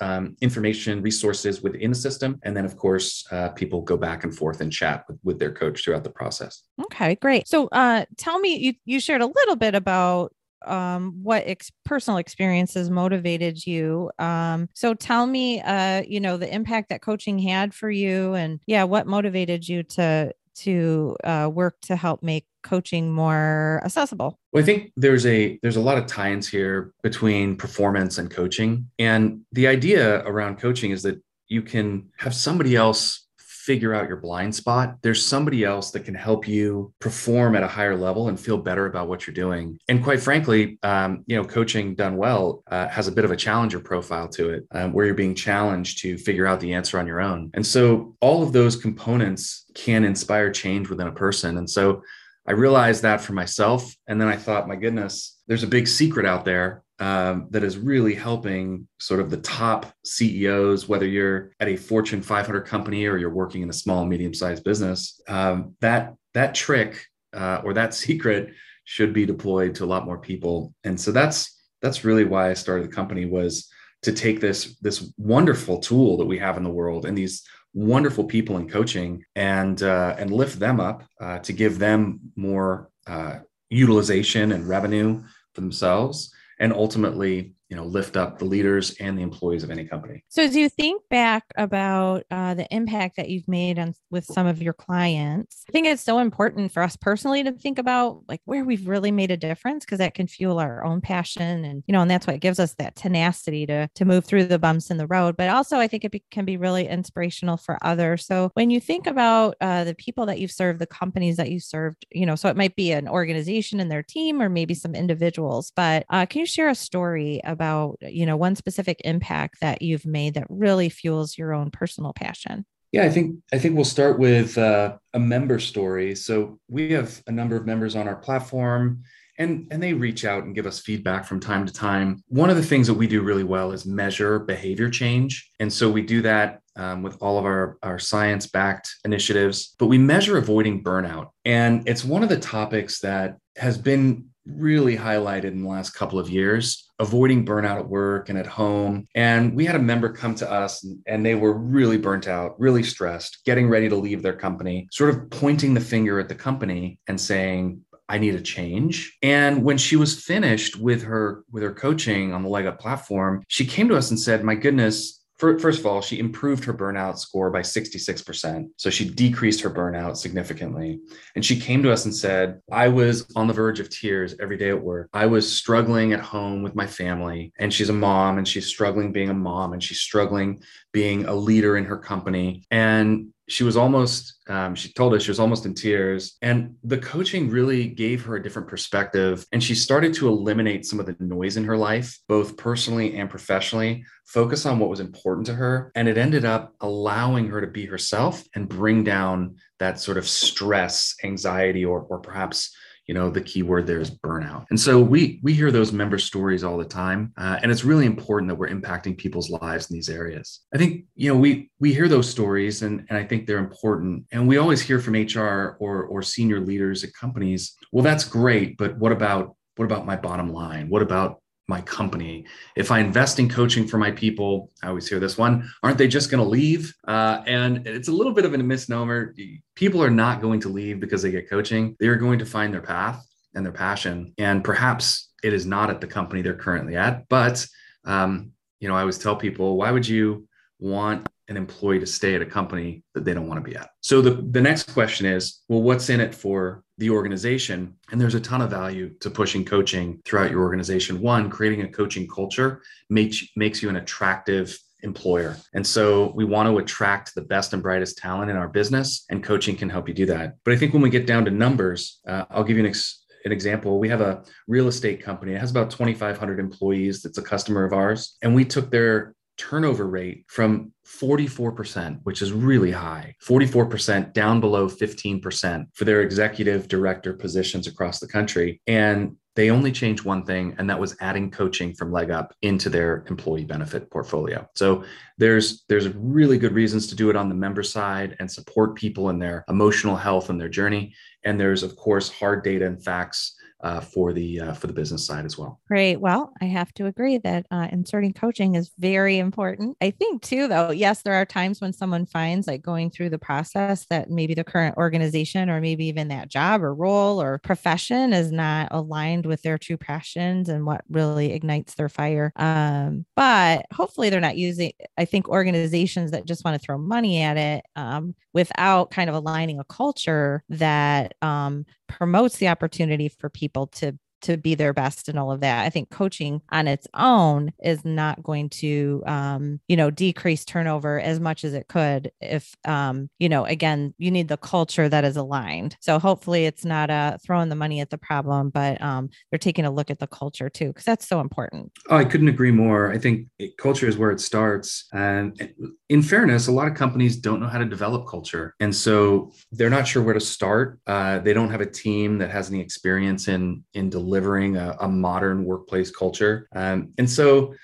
Um, 0.00 0.34
information 0.40 1.02
resources 1.02 1.60
within 1.60 1.90
the 1.90 1.94
system 1.94 2.40
and 2.42 2.56
then 2.56 2.64
of 2.64 2.74
course 2.78 3.26
uh, 3.30 3.50
people 3.50 3.82
go 3.82 3.98
back 3.98 4.24
and 4.24 4.34
forth 4.34 4.62
and 4.62 4.72
chat 4.72 5.04
with, 5.06 5.18
with 5.22 5.38
their 5.38 5.52
coach 5.52 5.84
throughout 5.84 6.04
the 6.04 6.08
process 6.10 6.62
okay 6.84 7.16
great 7.16 7.46
so 7.46 7.68
uh, 7.72 8.06
tell 8.16 8.38
me 8.38 8.56
you, 8.56 8.72
you 8.86 8.98
shared 8.98 9.20
a 9.20 9.26
little 9.26 9.56
bit 9.56 9.74
about 9.74 10.32
um, 10.66 11.20
what 11.22 11.44
ex- 11.46 11.72
personal 11.84 12.18
experiences 12.18 12.90
motivated 12.90 13.66
you. 13.66 14.10
Um, 14.18 14.68
so 14.74 14.94
tell 14.94 15.26
me, 15.26 15.60
uh, 15.60 16.02
you 16.06 16.20
know, 16.20 16.36
the 16.36 16.52
impact 16.52 16.88
that 16.90 17.02
coaching 17.02 17.38
had 17.38 17.74
for 17.74 17.90
you, 17.90 18.34
and 18.34 18.60
yeah, 18.66 18.84
what 18.84 19.06
motivated 19.06 19.68
you 19.68 19.82
to 19.84 20.32
to 20.56 21.16
uh, 21.22 21.48
work 21.52 21.76
to 21.82 21.94
help 21.94 22.22
make 22.22 22.44
coaching 22.64 23.12
more 23.12 23.80
accessible. 23.84 24.38
Well, 24.52 24.62
I 24.62 24.66
think 24.66 24.92
there's 24.96 25.24
a 25.24 25.58
there's 25.62 25.76
a 25.76 25.80
lot 25.80 25.98
of 25.98 26.06
tie-ins 26.06 26.48
here 26.48 26.92
between 27.02 27.56
performance 27.56 28.18
and 28.18 28.30
coaching, 28.30 28.90
and 28.98 29.42
the 29.52 29.68
idea 29.68 30.20
around 30.24 30.58
coaching 30.58 30.90
is 30.90 31.02
that 31.04 31.22
you 31.46 31.62
can 31.62 32.10
have 32.18 32.34
somebody 32.34 32.76
else 32.76 33.26
figure 33.68 33.94
out 33.94 34.08
your 34.08 34.16
blind 34.16 34.54
spot, 34.54 34.96
there's 35.02 35.22
somebody 35.22 35.62
else 35.62 35.90
that 35.90 36.00
can 36.00 36.14
help 36.14 36.48
you 36.48 36.90
perform 37.00 37.54
at 37.54 37.62
a 37.62 37.66
higher 37.66 37.94
level 37.94 38.28
and 38.30 38.40
feel 38.40 38.56
better 38.56 38.86
about 38.86 39.08
what 39.08 39.26
you're 39.26 39.34
doing. 39.34 39.78
And 39.88 40.02
quite 40.02 40.22
frankly, 40.22 40.78
um, 40.82 41.22
you 41.26 41.36
know, 41.36 41.44
coaching 41.44 41.94
done 41.94 42.16
well 42.16 42.62
uh, 42.70 42.88
has 42.88 43.08
a 43.08 43.12
bit 43.12 43.26
of 43.26 43.30
a 43.30 43.36
challenger 43.36 43.78
profile 43.78 44.26
to 44.30 44.48
it, 44.54 44.66
um, 44.70 44.94
where 44.94 45.04
you're 45.04 45.14
being 45.14 45.34
challenged 45.34 45.98
to 45.98 46.16
figure 46.16 46.46
out 46.46 46.60
the 46.60 46.72
answer 46.72 46.98
on 46.98 47.06
your 47.06 47.20
own. 47.20 47.50
And 47.52 47.66
so 47.74 48.16
all 48.22 48.42
of 48.42 48.54
those 48.54 48.74
components 48.74 49.66
can 49.74 50.02
inspire 50.02 50.50
change 50.50 50.88
within 50.88 51.08
a 51.08 51.12
person. 51.12 51.58
And 51.58 51.68
so 51.68 52.02
I 52.46 52.52
realized 52.52 53.02
that 53.02 53.20
for 53.20 53.34
myself. 53.34 53.94
And 54.06 54.18
then 54.18 54.28
I 54.28 54.36
thought, 54.36 54.66
my 54.66 54.76
goodness, 54.76 55.36
there's 55.46 55.62
a 55.62 55.74
big 55.76 55.86
secret 55.86 56.24
out 56.24 56.46
there 56.46 56.82
um, 57.00 57.46
that 57.50 57.62
is 57.62 57.78
really 57.78 58.14
helping 58.14 58.88
sort 58.98 59.20
of 59.20 59.30
the 59.30 59.36
top 59.38 59.92
CEOs, 60.04 60.88
whether 60.88 61.06
you're 61.06 61.52
at 61.60 61.68
a 61.68 61.76
Fortune 61.76 62.22
500 62.22 62.62
company 62.62 63.06
or 63.06 63.16
you're 63.16 63.30
working 63.30 63.62
in 63.62 63.70
a 63.70 63.74
small, 63.74 64.04
medium-sized 64.04 64.64
business. 64.64 65.20
Um, 65.28 65.76
that 65.80 66.14
that 66.34 66.54
trick 66.54 67.04
uh, 67.32 67.62
or 67.64 67.72
that 67.74 67.94
secret 68.06 68.52
should 68.84 69.12
be 69.12 69.26
deployed 69.26 69.74
to 69.76 69.84
a 69.84 69.86
lot 69.86 70.06
more 70.06 70.18
people, 70.18 70.74
and 70.84 71.00
so 71.00 71.12
that's 71.12 71.56
that's 71.82 72.04
really 72.04 72.24
why 72.24 72.50
I 72.50 72.54
started 72.54 72.88
the 72.88 72.94
company 72.94 73.26
was 73.26 73.70
to 74.02 74.12
take 74.12 74.40
this 74.40 74.76
this 74.80 75.12
wonderful 75.16 75.78
tool 75.78 76.16
that 76.16 76.26
we 76.26 76.38
have 76.38 76.56
in 76.56 76.64
the 76.64 76.70
world 76.70 77.06
and 77.06 77.16
these 77.16 77.44
wonderful 77.74 78.24
people 78.24 78.56
in 78.56 78.68
coaching 78.68 79.22
and 79.36 79.82
uh, 79.82 80.16
and 80.18 80.32
lift 80.32 80.58
them 80.58 80.80
up 80.80 81.04
uh, 81.20 81.38
to 81.40 81.52
give 81.52 81.78
them 81.78 82.18
more 82.34 82.90
uh, 83.06 83.38
utilization 83.70 84.50
and 84.52 84.68
revenue 84.68 85.22
for 85.54 85.60
themselves 85.60 86.34
and 86.58 86.72
ultimately 86.72 87.54
you 87.68 87.76
know 87.76 87.84
lift 87.84 88.16
up 88.16 88.38
the 88.38 88.44
leaders 88.44 88.94
and 88.98 89.18
the 89.18 89.22
employees 89.22 89.62
of 89.62 89.70
any 89.70 89.84
company. 89.84 90.24
So 90.28 90.42
as 90.42 90.56
you 90.56 90.68
think 90.68 91.02
back 91.10 91.44
about 91.56 92.24
uh, 92.30 92.54
the 92.54 92.66
impact 92.74 93.16
that 93.16 93.28
you've 93.28 93.48
made 93.48 93.78
on 93.78 93.94
with 94.10 94.24
some 94.24 94.46
of 94.46 94.62
your 94.62 94.72
clients? 94.72 95.64
I 95.68 95.72
think 95.72 95.86
it's 95.86 96.02
so 96.02 96.18
important 96.18 96.72
for 96.72 96.82
us 96.82 96.96
personally 96.96 97.44
to 97.44 97.52
think 97.52 97.78
about 97.78 98.22
like 98.28 98.40
where 98.44 98.64
we've 98.64 98.88
really 98.88 99.12
made 99.12 99.30
a 99.30 99.36
difference 99.36 99.84
because 99.84 99.98
that 99.98 100.14
can 100.14 100.26
fuel 100.26 100.58
our 100.58 100.84
own 100.84 101.00
passion 101.00 101.64
and 101.64 101.84
you 101.86 101.92
know 101.92 102.00
and 102.00 102.10
that's 102.10 102.26
what 102.26 102.40
gives 102.40 102.58
us 102.58 102.74
that 102.74 102.96
tenacity 102.96 103.66
to 103.66 103.88
to 103.94 104.04
move 104.04 104.24
through 104.24 104.46
the 104.46 104.58
bumps 104.58 104.90
in 104.90 104.96
the 104.96 105.06
road. 105.06 105.36
But 105.36 105.50
also 105.50 105.78
i 105.78 105.86
think 105.86 106.04
it 106.04 106.12
be, 106.12 106.24
can 106.30 106.44
be 106.44 106.56
really 106.56 106.88
inspirational 106.88 107.58
for 107.58 107.78
others. 107.82 108.26
So 108.26 108.50
when 108.54 108.70
you 108.70 108.80
think 108.80 109.06
about 109.06 109.56
uh, 109.60 109.84
the 109.84 109.94
people 109.94 110.26
that 110.26 110.38
you've 110.38 110.50
served 110.50 110.78
the 110.78 110.86
companies 110.86 111.36
that 111.36 111.50
you 111.50 111.60
served 111.60 112.06
you 112.10 112.24
know 112.24 112.34
so 112.34 112.48
it 112.48 112.56
might 112.56 112.76
be 112.76 112.92
an 112.92 113.08
organization 113.08 113.80
and 113.80 113.90
their 113.90 114.02
team 114.02 114.40
or 114.40 114.48
maybe 114.48 114.74
some 114.74 114.94
individuals 114.94 115.72
but 115.76 116.04
uh, 116.10 116.24
can 116.26 116.40
you 116.40 116.46
share 116.46 116.68
a 116.68 116.74
story 116.74 117.40
about 117.44 117.57
about, 117.58 117.98
you 118.00 118.24
know, 118.24 118.36
one 118.36 118.54
specific 118.54 119.00
impact 119.04 119.60
that 119.60 119.82
you've 119.82 120.06
made 120.06 120.34
that 120.34 120.46
really 120.48 120.88
fuels 120.88 121.36
your 121.36 121.52
own 121.52 121.72
personal 121.72 122.12
passion? 122.12 122.64
Yeah, 122.92 123.02
I 123.02 123.10
think 123.10 123.36
I 123.52 123.58
think 123.58 123.74
we'll 123.74 123.84
start 123.84 124.18
with 124.18 124.56
uh, 124.56 124.96
a 125.12 125.18
member 125.18 125.58
story. 125.58 126.14
So 126.14 126.60
we 126.68 126.92
have 126.92 127.20
a 127.26 127.32
number 127.32 127.56
of 127.56 127.66
members 127.66 127.96
on 127.96 128.06
our 128.06 128.16
platform, 128.16 129.02
and 129.36 129.66
and 129.72 129.82
they 129.82 129.92
reach 129.92 130.24
out 130.24 130.44
and 130.44 130.54
give 130.54 130.66
us 130.66 130.78
feedback 130.80 131.26
from 131.26 131.40
time 131.40 131.66
to 131.66 131.72
time. 131.72 132.22
One 132.28 132.48
of 132.48 132.56
the 132.56 132.62
things 132.62 132.86
that 132.86 132.94
we 132.94 133.08
do 133.08 133.22
really 133.22 133.44
well 133.44 133.72
is 133.72 133.84
measure 133.84 134.38
behavior 134.38 134.88
change, 134.88 135.50
and 135.58 135.72
so 135.72 135.90
we 135.90 136.02
do 136.02 136.22
that 136.22 136.60
um, 136.76 137.02
with 137.02 137.18
all 137.20 137.38
of 137.38 137.44
our 137.44 137.76
our 137.82 137.98
science 137.98 138.46
backed 138.46 138.88
initiatives. 139.04 139.74
But 139.78 139.86
we 139.88 139.98
measure 139.98 140.38
avoiding 140.38 140.82
burnout, 140.84 141.30
and 141.44 141.86
it's 141.86 142.04
one 142.04 142.22
of 142.22 142.30
the 142.30 142.40
topics 142.40 143.00
that 143.00 143.36
has 143.56 143.76
been 143.76 144.28
really 144.48 144.96
highlighted 144.96 145.52
in 145.52 145.62
the 145.62 145.68
last 145.68 145.90
couple 145.90 146.18
of 146.18 146.30
years, 146.30 146.90
avoiding 146.98 147.44
burnout 147.44 147.78
at 147.78 147.88
work 147.88 148.28
and 148.28 148.38
at 148.38 148.46
home. 148.46 149.06
And 149.14 149.54
we 149.54 149.64
had 149.64 149.76
a 149.76 149.80
member 149.80 150.12
come 150.12 150.34
to 150.36 150.50
us 150.50 150.84
and, 151.06 151.24
they 151.24 151.34
were 151.34 151.52
really 151.52 151.98
burnt 151.98 152.28
out, 152.28 152.58
really 152.58 152.82
stressed, 152.82 153.44
getting 153.44 153.68
ready 153.68 153.88
to 153.88 153.96
leave 153.96 154.22
their 154.22 154.36
company, 154.36 154.88
sort 154.90 155.10
of 155.10 155.28
pointing 155.30 155.74
the 155.74 155.80
finger 155.80 156.18
at 156.18 156.28
the 156.28 156.34
company 156.34 156.98
and 157.08 157.20
saying, 157.20 157.84
I 158.08 158.16
need 158.18 158.34
a 158.34 158.40
change. 158.40 159.16
And 159.22 159.62
when 159.62 159.76
she 159.76 159.96
was 159.96 160.22
finished 160.22 160.76
with 160.76 161.02
her 161.02 161.44
with 161.52 161.62
her 161.62 161.74
coaching 161.74 162.32
on 162.32 162.42
the 162.42 162.48
leg 162.48 162.64
up 162.64 162.80
platform, 162.80 163.44
she 163.48 163.66
came 163.66 163.88
to 163.88 163.96
us 163.96 164.10
and 164.10 164.18
said, 164.18 164.42
"My 164.42 164.54
goodness, 164.54 165.17
First 165.38 165.78
of 165.78 165.86
all, 165.86 166.00
she 166.00 166.18
improved 166.18 166.64
her 166.64 166.74
burnout 166.74 167.18
score 167.18 167.48
by 167.50 167.60
66%. 167.60 168.70
So 168.76 168.90
she 168.90 169.08
decreased 169.08 169.60
her 169.60 169.70
burnout 169.70 170.16
significantly. 170.16 171.00
And 171.36 171.44
she 171.44 171.60
came 171.60 171.80
to 171.84 171.92
us 171.92 172.04
and 172.04 172.14
said, 172.14 172.60
I 172.72 172.88
was 172.88 173.30
on 173.36 173.46
the 173.46 173.52
verge 173.52 173.78
of 173.78 173.88
tears 173.88 174.34
every 174.40 174.56
day 174.56 174.70
at 174.70 174.82
work. 174.82 175.08
I 175.12 175.26
was 175.26 175.50
struggling 175.50 176.12
at 176.12 176.20
home 176.20 176.64
with 176.64 176.74
my 176.74 176.88
family. 176.88 177.52
And 177.58 177.72
she's 177.72 177.88
a 177.88 177.92
mom 177.92 178.38
and 178.38 178.48
she's 178.48 178.66
struggling 178.66 179.12
being 179.12 179.30
a 179.30 179.34
mom 179.34 179.74
and 179.74 179.82
she's 179.82 180.00
struggling 180.00 180.60
being 180.92 181.26
a 181.26 181.34
leader 181.34 181.76
in 181.76 181.84
her 181.84 181.98
company. 181.98 182.64
And 182.72 183.32
she 183.48 183.64
was 183.64 183.76
almost 183.76 184.34
um, 184.48 184.74
she 184.74 184.92
told 184.92 185.14
us 185.14 185.22
she 185.22 185.30
was 185.30 185.40
almost 185.40 185.66
in 185.66 185.74
tears 185.74 186.36
and 186.42 186.76
the 186.84 186.98
coaching 186.98 187.50
really 187.50 187.88
gave 187.88 188.24
her 188.24 188.36
a 188.36 188.42
different 188.42 188.68
perspective 188.68 189.44
and 189.52 189.62
she 189.62 189.74
started 189.74 190.14
to 190.14 190.28
eliminate 190.28 190.86
some 190.86 191.00
of 191.00 191.06
the 191.06 191.16
noise 191.18 191.56
in 191.56 191.64
her 191.64 191.76
life 191.76 192.18
both 192.28 192.56
personally 192.56 193.16
and 193.16 193.30
professionally 193.30 194.04
focus 194.26 194.66
on 194.66 194.78
what 194.78 194.90
was 194.90 195.00
important 195.00 195.46
to 195.46 195.54
her 195.54 195.90
and 195.94 196.08
it 196.08 196.18
ended 196.18 196.44
up 196.44 196.74
allowing 196.80 197.48
her 197.48 197.60
to 197.60 197.66
be 197.66 197.86
herself 197.86 198.44
and 198.54 198.68
bring 198.68 199.02
down 199.02 199.56
that 199.78 199.98
sort 199.98 200.18
of 200.18 200.28
stress 200.28 201.14
anxiety 201.24 201.84
or, 201.84 202.02
or 202.02 202.18
perhaps 202.18 202.74
you 203.08 203.14
know 203.14 203.30
the 203.30 203.40
key 203.40 203.62
word 203.62 203.86
there 203.86 204.00
is 204.00 204.10
burnout. 204.10 204.66
And 204.70 204.78
so 204.78 205.00
we 205.00 205.40
we 205.42 205.54
hear 205.54 205.72
those 205.72 205.92
member 205.92 206.18
stories 206.18 206.62
all 206.62 206.78
the 206.78 206.84
time 206.84 207.32
uh, 207.36 207.58
and 207.62 207.72
it's 207.72 207.84
really 207.84 208.06
important 208.06 208.48
that 208.48 208.54
we're 208.54 208.68
impacting 208.68 209.16
people's 209.16 209.50
lives 209.50 209.90
in 209.90 209.94
these 209.94 210.08
areas. 210.08 210.60
I 210.72 210.78
think 210.78 211.06
you 211.16 211.32
know 211.32 211.38
we 211.38 211.70
we 211.80 211.92
hear 211.92 212.08
those 212.08 212.28
stories 212.28 212.82
and, 212.82 213.04
and 213.08 213.18
i 213.18 213.24
think 213.24 213.46
they're 213.46 213.58
important. 213.58 214.26
And 214.30 214.46
we 214.46 214.58
always 214.58 214.80
hear 214.80 215.00
from 215.00 215.14
hr 215.14 215.76
or 215.80 216.04
or 216.04 216.22
senior 216.22 216.60
leaders 216.60 217.02
at 217.02 217.10
companies 217.14 217.74
well 217.92 218.04
that's 218.04 218.24
great 218.24 218.76
but 218.76 218.96
what 218.98 219.12
about 219.12 219.56
what 219.78 219.84
about 219.84 220.06
my 220.06 220.16
bottom 220.16 220.52
line? 220.52 220.88
What 220.88 221.02
about 221.02 221.40
my 221.68 221.82
company. 221.82 222.46
If 222.76 222.90
I 222.90 223.00
invest 223.00 223.38
in 223.38 223.48
coaching 223.48 223.86
for 223.86 223.98
my 223.98 224.10
people, 224.10 224.70
I 224.82 224.88
always 224.88 225.06
hear 225.06 225.20
this 225.20 225.36
one, 225.36 225.70
aren't 225.82 225.98
they 225.98 226.08
just 226.08 226.30
going 226.30 226.42
to 226.42 226.48
leave? 226.48 226.94
Uh, 227.06 227.42
and 227.46 227.86
it's 227.86 228.08
a 228.08 228.12
little 228.12 228.32
bit 228.32 228.46
of 228.46 228.54
a 228.54 228.58
misnomer. 228.58 229.34
People 229.74 230.02
are 230.02 230.10
not 230.10 230.40
going 230.40 230.60
to 230.60 230.68
leave 230.70 230.98
because 230.98 231.22
they 231.22 231.30
get 231.30 231.50
coaching. 231.50 231.94
They 232.00 232.08
are 232.08 232.16
going 232.16 232.38
to 232.38 232.46
find 232.46 232.72
their 232.72 232.80
path 232.80 233.24
and 233.54 233.64
their 233.64 233.72
passion. 233.72 234.32
And 234.38 234.64
perhaps 234.64 235.30
it 235.44 235.52
is 235.52 235.66
not 235.66 235.90
at 235.90 236.00
the 236.00 236.06
company 236.06 236.40
they're 236.40 236.54
currently 236.54 236.96
at. 236.96 237.28
But, 237.28 237.66
um, 238.04 238.52
you 238.80 238.88
know, 238.88 238.94
I 238.94 239.00
always 239.00 239.18
tell 239.18 239.36
people, 239.36 239.76
why 239.76 239.90
would 239.90 240.08
you 240.08 240.48
want 240.78 241.28
an 241.48 241.56
employee 241.56 241.98
to 241.98 242.06
stay 242.06 242.34
at 242.34 242.42
a 242.42 242.46
company 242.46 243.02
that 243.14 243.24
they 243.24 243.34
don't 243.34 243.48
want 243.48 243.62
to 243.62 243.68
be 243.68 243.76
at. 243.76 243.90
So 244.00 244.20
the, 244.20 244.30
the 244.50 244.60
next 244.60 244.92
question 244.92 245.26
is, 245.26 245.62
well, 245.68 245.82
what's 245.82 246.10
in 246.10 246.20
it 246.20 246.34
for 246.34 246.82
the 246.98 247.10
organization? 247.10 247.94
And 248.10 248.20
there's 248.20 248.34
a 248.34 248.40
ton 248.40 248.60
of 248.60 248.70
value 248.70 249.14
to 249.20 249.30
pushing 249.30 249.64
coaching 249.64 250.20
throughout 250.24 250.50
your 250.50 250.62
organization. 250.62 251.20
One, 251.20 251.48
creating 251.48 251.82
a 251.82 251.88
coaching 251.88 252.28
culture 252.28 252.82
makes, 253.08 253.44
makes 253.56 253.82
you 253.82 253.88
an 253.88 253.96
attractive 253.96 254.78
employer. 255.02 255.56
And 255.74 255.86
so 255.86 256.32
we 256.34 256.44
want 256.44 256.68
to 256.68 256.78
attract 256.78 257.34
the 257.34 257.42
best 257.42 257.72
and 257.72 257.82
brightest 257.82 258.18
talent 258.18 258.50
in 258.50 258.56
our 258.56 258.68
business, 258.68 259.24
and 259.30 259.42
coaching 259.42 259.76
can 259.76 259.88
help 259.88 260.08
you 260.08 260.14
do 260.14 260.26
that. 260.26 260.56
But 260.64 260.74
I 260.74 260.76
think 260.76 260.92
when 260.92 261.02
we 261.02 261.10
get 261.10 261.26
down 261.26 261.44
to 261.44 261.50
numbers, 261.50 262.20
uh, 262.26 262.44
I'll 262.50 262.64
give 262.64 262.76
you 262.76 262.82
an, 262.82 262.88
ex- 262.88 263.24
an 263.44 263.52
example. 263.52 263.98
We 263.98 264.08
have 264.08 264.20
a 264.20 264.42
real 264.66 264.88
estate 264.88 265.22
company. 265.22 265.54
It 265.54 265.60
has 265.60 265.70
about 265.70 265.90
2,500 265.90 266.58
employees. 266.58 267.22
That's 267.22 267.38
a 267.38 267.42
customer 267.42 267.84
of 267.84 267.92
ours. 267.92 268.36
And 268.42 268.54
we 268.54 268.64
took 268.64 268.90
their 268.90 269.34
turnover 269.58 270.06
rate 270.06 270.44
from 270.48 270.92
44%, 271.06 272.20
which 272.22 272.40
is 272.40 272.52
really 272.52 272.92
high, 272.92 273.34
44% 273.44 274.32
down 274.32 274.60
below 274.60 274.88
15% 274.88 275.86
for 275.92 276.04
their 276.04 276.22
executive 276.22 276.88
director 276.88 277.34
positions 277.34 277.86
across 277.86 278.20
the 278.20 278.28
country. 278.28 278.80
And 278.86 279.36
they 279.58 279.70
only 279.70 279.90
changed 279.90 280.24
one 280.24 280.44
thing, 280.44 280.76
and 280.78 280.88
that 280.88 281.00
was 281.00 281.16
adding 281.20 281.50
coaching 281.50 281.92
from 281.92 282.12
Leg 282.12 282.30
Up 282.30 282.54
into 282.62 282.88
their 282.88 283.24
employee 283.28 283.64
benefit 283.64 284.08
portfolio. 284.08 284.64
So 284.76 285.02
there's 285.36 285.84
there's 285.88 286.06
really 286.14 286.58
good 286.58 286.74
reasons 286.74 287.08
to 287.08 287.16
do 287.16 287.28
it 287.28 287.34
on 287.34 287.48
the 287.48 287.56
member 287.56 287.82
side 287.82 288.36
and 288.38 288.48
support 288.48 288.94
people 288.94 289.30
in 289.30 289.40
their 289.40 289.64
emotional 289.68 290.14
health 290.14 290.48
and 290.48 290.60
their 290.60 290.68
journey. 290.68 291.12
And 291.42 291.58
there's 291.58 291.82
of 291.82 291.96
course 291.96 292.30
hard 292.30 292.62
data 292.62 292.86
and 292.86 293.02
facts 293.02 293.56
uh, 293.80 294.00
for 294.00 294.32
the 294.32 294.60
uh, 294.60 294.72
for 294.72 294.88
the 294.88 294.92
business 294.92 295.24
side 295.24 295.44
as 295.44 295.56
well. 295.56 295.80
Great. 295.86 296.16
Well, 296.16 296.52
I 296.60 296.64
have 296.64 296.92
to 296.94 297.06
agree 297.06 297.38
that 297.38 297.66
uh, 297.70 297.88
inserting 297.92 298.32
coaching 298.32 298.74
is 298.74 298.90
very 298.98 299.38
important. 299.38 299.96
I 300.00 300.10
think 300.10 300.42
too, 300.42 300.66
though. 300.66 300.90
Yes, 300.90 301.22
there 301.22 301.34
are 301.34 301.44
times 301.44 301.80
when 301.80 301.92
someone 301.92 302.26
finds 302.26 302.66
like 302.66 302.82
going 302.82 303.10
through 303.10 303.30
the 303.30 303.38
process 303.38 304.06
that 304.06 304.30
maybe 304.30 304.54
the 304.54 304.64
current 304.64 304.96
organization 304.96 305.70
or 305.70 305.80
maybe 305.80 306.06
even 306.06 306.28
that 306.28 306.48
job 306.48 306.82
or 306.82 306.94
role 306.94 307.40
or 307.40 307.58
profession 307.58 308.32
is 308.32 308.50
not 308.50 308.88
aligned 308.90 309.46
with 309.46 309.62
their 309.62 309.78
true 309.78 309.96
passions 309.96 310.68
and 310.68 310.84
what 310.84 311.04
really 311.08 311.52
ignites 311.52 311.94
their 311.94 312.08
fire. 312.08 312.52
Um, 312.56 313.26
but 313.36 313.86
hopefully, 313.92 314.28
they're 314.28 314.40
not 314.40 314.56
using. 314.56 314.92
I 315.16 315.24
think 315.24 315.48
organizations 315.48 316.32
that 316.32 316.46
just 316.46 316.64
want 316.64 316.74
to 316.74 316.84
throw 316.84 316.98
money 316.98 317.42
at 317.42 317.56
it 317.56 317.84
um, 317.94 318.34
without 318.52 319.12
kind 319.12 319.30
of 319.30 319.36
aligning 319.36 319.78
a 319.78 319.84
culture 319.84 320.64
that 320.68 321.34
um, 321.42 321.86
promotes 322.08 322.56
the 322.56 322.68
opportunity 322.68 323.28
for 323.28 323.48
people 323.48 323.86
to 323.86 324.18
to 324.42 324.56
be 324.56 324.74
their 324.74 324.92
best 324.92 325.28
and 325.28 325.38
all 325.38 325.50
of 325.50 325.60
that. 325.60 325.84
I 325.84 325.90
think 325.90 326.10
coaching 326.10 326.62
on 326.70 326.86
its 326.86 327.06
own 327.14 327.72
is 327.82 328.04
not 328.04 328.42
going 328.42 328.70
to, 328.70 329.22
um, 329.26 329.80
you 329.88 329.96
know, 329.96 330.10
decrease 330.10 330.64
turnover 330.64 331.20
as 331.20 331.40
much 331.40 331.64
as 331.64 331.74
it 331.74 331.88
could 331.88 332.30
if, 332.40 332.74
um, 332.84 333.28
you 333.38 333.48
know, 333.48 333.64
again, 333.64 334.14
you 334.18 334.30
need 334.30 334.48
the 334.48 334.56
culture 334.56 335.08
that 335.08 335.24
is 335.24 335.36
aligned. 335.36 335.96
So 336.00 336.18
hopefully 336.18 336.66
it's 336.66 336.84
not 336.84 337.10
uh, 337.10 337.38
throwing 337.44 337.68
the 337.68 337.74
money 337.74 338.00
at 338.00 338.10
the 338.10 338.18
problem, 338.18 338.70
but 338.70 339.00
um, 339.02 339.28
they're 339.50 339.58
taking 339.58 339.84
a 339.84 339.90
look 339.90 340.10
at 340.10 340.20
the 340.20 340.26
culture 340.28 340.70
too, 340.70 340.88
because 340.88 341.04
that's 341.04 341.26
so 341.26 341.40
important. 341.40 341.90
Oh, 342.08 342.16
I 342.16 342.24
couldn't 342.24 342.48
agree 342.48 342.70
more. 342.70 343.10
I 343.10 343.18
think 343.18 343.48
it, 343.58 343.76
culture 343.76 344.06
is 344.06 344.16
where 344.16 344.30
it 344.30 344.40
starts. 344.40 345.06
And 345.12 345.74
in 346.08 346.22
fairness, 346.22 346.68
a 346.68 346.72
lot 346.72 346.86
of 346.86 346.94
companies 346.94 347.36
don't 347.36 347.60
know 347.60 347.66
how 347.66 347.78
to 347.78 347.84
develop 347.84 348.28
culture. 348.28 348.74
And 348.78 348.94
so 348.94 349.52
they're 349.72 349.90
not 349.90 350.06
sure 350.06 350.22
where 350.22 350.34
to 350.34 350.40
start. 350.40 351.00
Uh, 351.06 351.40
they 351.40 351.52
don't 351.52 351.70
have 351.70 351.80
a 351.80 351.90
team 351.90 352.38
that 352.38 352.50
has 352.50 352.70
any 352.70 352.80
experience 352.80 353.48
in, 353.48 353.84
in 353.94 354.08
delivering 354.08 354.27
delivering 354.28 354.76
a, 354.76 354.94
a 355.00 355.08
modern 355.08 355.64
workplace 355.64 356.10
culture. 356.10 356.68
Um, 356.74 357.12
and 357.16 357.28
so 357.28 357.74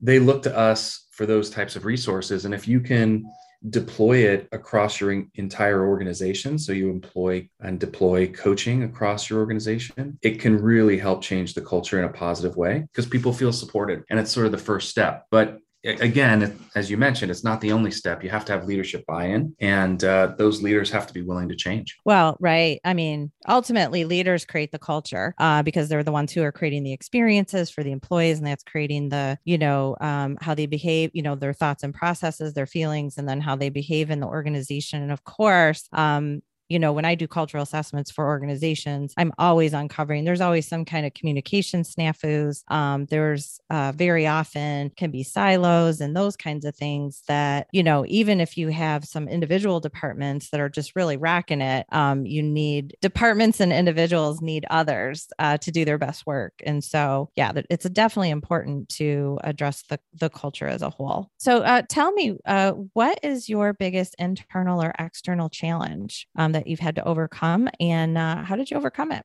they 0.00 0.18
look 0.18 0.42
to 0.42 0.56
us 0.56 1.06
for 1.12 1.26
those 1.26 1.48
types 1.48 1.76
of 1.76 1.84
resources. 1.84 2.44
And 2.44 2.52
if 2.52 2.66
you 2.66 2.80
can 2.80 3.24
deploy 3.70 4.16
it 4.16 4.48
across 4.50 5.00
your 5.00 5.12
entire 5.36 5.86
organization, 5.86 6.58
so 6.58 6.72
you 6.72 6.90
employ 6.90 7.48
and 7.60 7.78
deploy 7.78 8.26
coaching 8.26 8.82
across 8.82 9.30
your 9.30 9.38
organization, 9.38 10.18
it 10.22 10.40
can 10.40 10.60
really 10.60 10.98
help 10.98 11.22
change 11.22 11.54
the 11.54 11.60
culture 11.60 12.00
in 12.00 12.04
a 12.04 12.12
positive 12.12 12.56
way 12.56 12.84
because 12.88 13.06
people 13.06 13.32
feel 13.32 13.52
supported. 13.52 14.02
And 14.10 14.18
it's 14.18 14.32
sort 14.32 14.46
of 14.46 14.52
the 14.52 14.58
first 14.58 14.90
step. 14.90 15.26
But 15.30 15.58
again, 15.84 16.58
as 16.74 16.90
you 16.90 16.96
mentioned, 16.96 17.30
it's 17.30 17.44
not 17.44 17.60
the 17.60 17.72
only 17.72 17.90
step. 17.90 18.22
You 18.22 18.30
have 18.30 18.44
to 18.46 18.52
have 18.52 18.66
leadership 18.66 19.04
buy 19.06 19.26
in, 19.26 19.54
and 19.60 20.02
uh, 20.04 20.34
those 20.38 20.62
leaders 20.62 20.90
have 20.90 21.06
to 21.06 21.14
be 21.14 21.22
willing 21.22 21.48
to 21.48 21.56
change. 21.56 21.98
Well, 22.04 22.36
right. 22.40 22.80
I 22.84 22.94
mean, 22.94 23.32
ultimately, 23.48 24.04
leaders 24.04 24.44
create 24.44 24.72
the 24.72 24.78
culture 24.78 25.34
uh, 25.38 25.62
because 25.62 25.88
they're 25.88 26.02
the 26.02 26.12
ones 26.12 26.32
who 26.32 26.42
are 26.42 26.52
creating 26.52 26.84
the 26.84 26.92
experiences 26.92 27.70
for 27.70 27.82
the 27.82 27.92
employees, 27.92 28.38
and 28.38 28.46
that's 28.46 28.64
creating 28.64 29.08
the, 29.08 29.38
you 29.44 29.58
know, 29.58 29.96
um, 30.00 30.38
how 30.40 30.54
they 30.54 30.66
behave, 30.66 31.10
you 31.14 31.22
know, 31.22 31.34
their 31.34 31.52
thoughts 31.52 31.82
and 31.82 31.94
processes, 31.94 32.54
their 32.54 32.66
feelings, 32.66 33.18
and 33.18 33.28
then 33.28 33.40
how 33.40 33.56
they 33.56 33.68
behave 33.68 34.10
in 34.10 34.20
the 34.20 34.26
organization. 34.26 35.02
And 35.02 35.12
of 35.12 35.24
course, 35.24 35.88
um, 35.92 36.42
you 36.72 36.78
know, 36.78 36.92
when 36.92 37.04
I 37.04 37.14
do 37.14 37.28
cultural 37.28 37.62
assessments 37.62 38.10
for 38.10 38.26
organizations, 38.26 39.12
I'm 39.18 39.32
always 39.38 39.74
uncovering, 39.74 40.24
there's 40.24 40.40
always 40.40 40.66
some 40.66 40.86
kind 40.86 41.04
of 41.04 41.12
communication 41.12 41.82
snafus. 41.82 42.62
Um, 42.68 43.04
there's 43.10 43.60
uh, 43.68 43.92
very 43.94 44.26
often 44.26 44.90
can 44.96 45.10
be 45.10 45.22
silos 45.22 46.00
and 46.00 46.16
those 46.16 46.34
kinds 46.34 46.64
of 46.64 46.74
things 46.74 47.22
that, 47.28 47.66
you 47.72 47.82
know, 47.82 48.06
even 48.08 48.40
if 48.40 48.56
you 48.56 48.68
have 48.68 49.04
some 49.04 49.28
individual 49.28 49.80
departments 49.80 50.48
that 50.48 50.60
are 50.60 50.70
just 50.70 50.96
really 50.96 51.18
racking 51.18 51.60
it, 51.60 51.84
um, 51.92 52.24
you 52.24 52.42
need 52.42 52.96
departments 53.02 53.60
and 53.60 53.70
individuals 53.70 54.40
need 54.40 54.64
others 54.70 55.28
uh, 55.38 55.58
to 55.58 55.70
do 55.70 55.84
their 55.84 55.98
best 55.98 56.26
work. 56.26 56.54
And 56.64 56.82
so, 56.82 57.28
yeah, 57.36 57.52
it's 57.68 57.88
definitely 57.90 58.30
important 58.30 58.88
to 58.96 59.38
address 59.44 59.82
the, 59.90 60.00
the 60.14 60.30
culture 60.30 60.68
as 60.68 60.80
a 60.80 60.88
whole. 60.88 61.30
So 61.36 61.58
uh, 61.58 61.82
tell 61.86 62.12
me, 62.12 62.38
uh, 62.46 62.72
what 62.94 63.18
is 63.22 63.50
your 63.50 63.74
biggest 63.74 64.14
internal 64.18 64.82
or 64.82 64.94
external 64.98 65.50
challenge 65.50 66.26
um, 66.36 66.52
that 66.52 66.61
that 66.62 66.70
you've 66.70 66.80
had 66.80 66.94
to 66.96 67.04
overcome 67.04 67.68
and 67.80 68.16
uh, 68.16 68.42
how 68.42 68.56
did 68.56 68.70
you 68.70 68.76
overcome 68.76 69.12
it? 69.12 69.24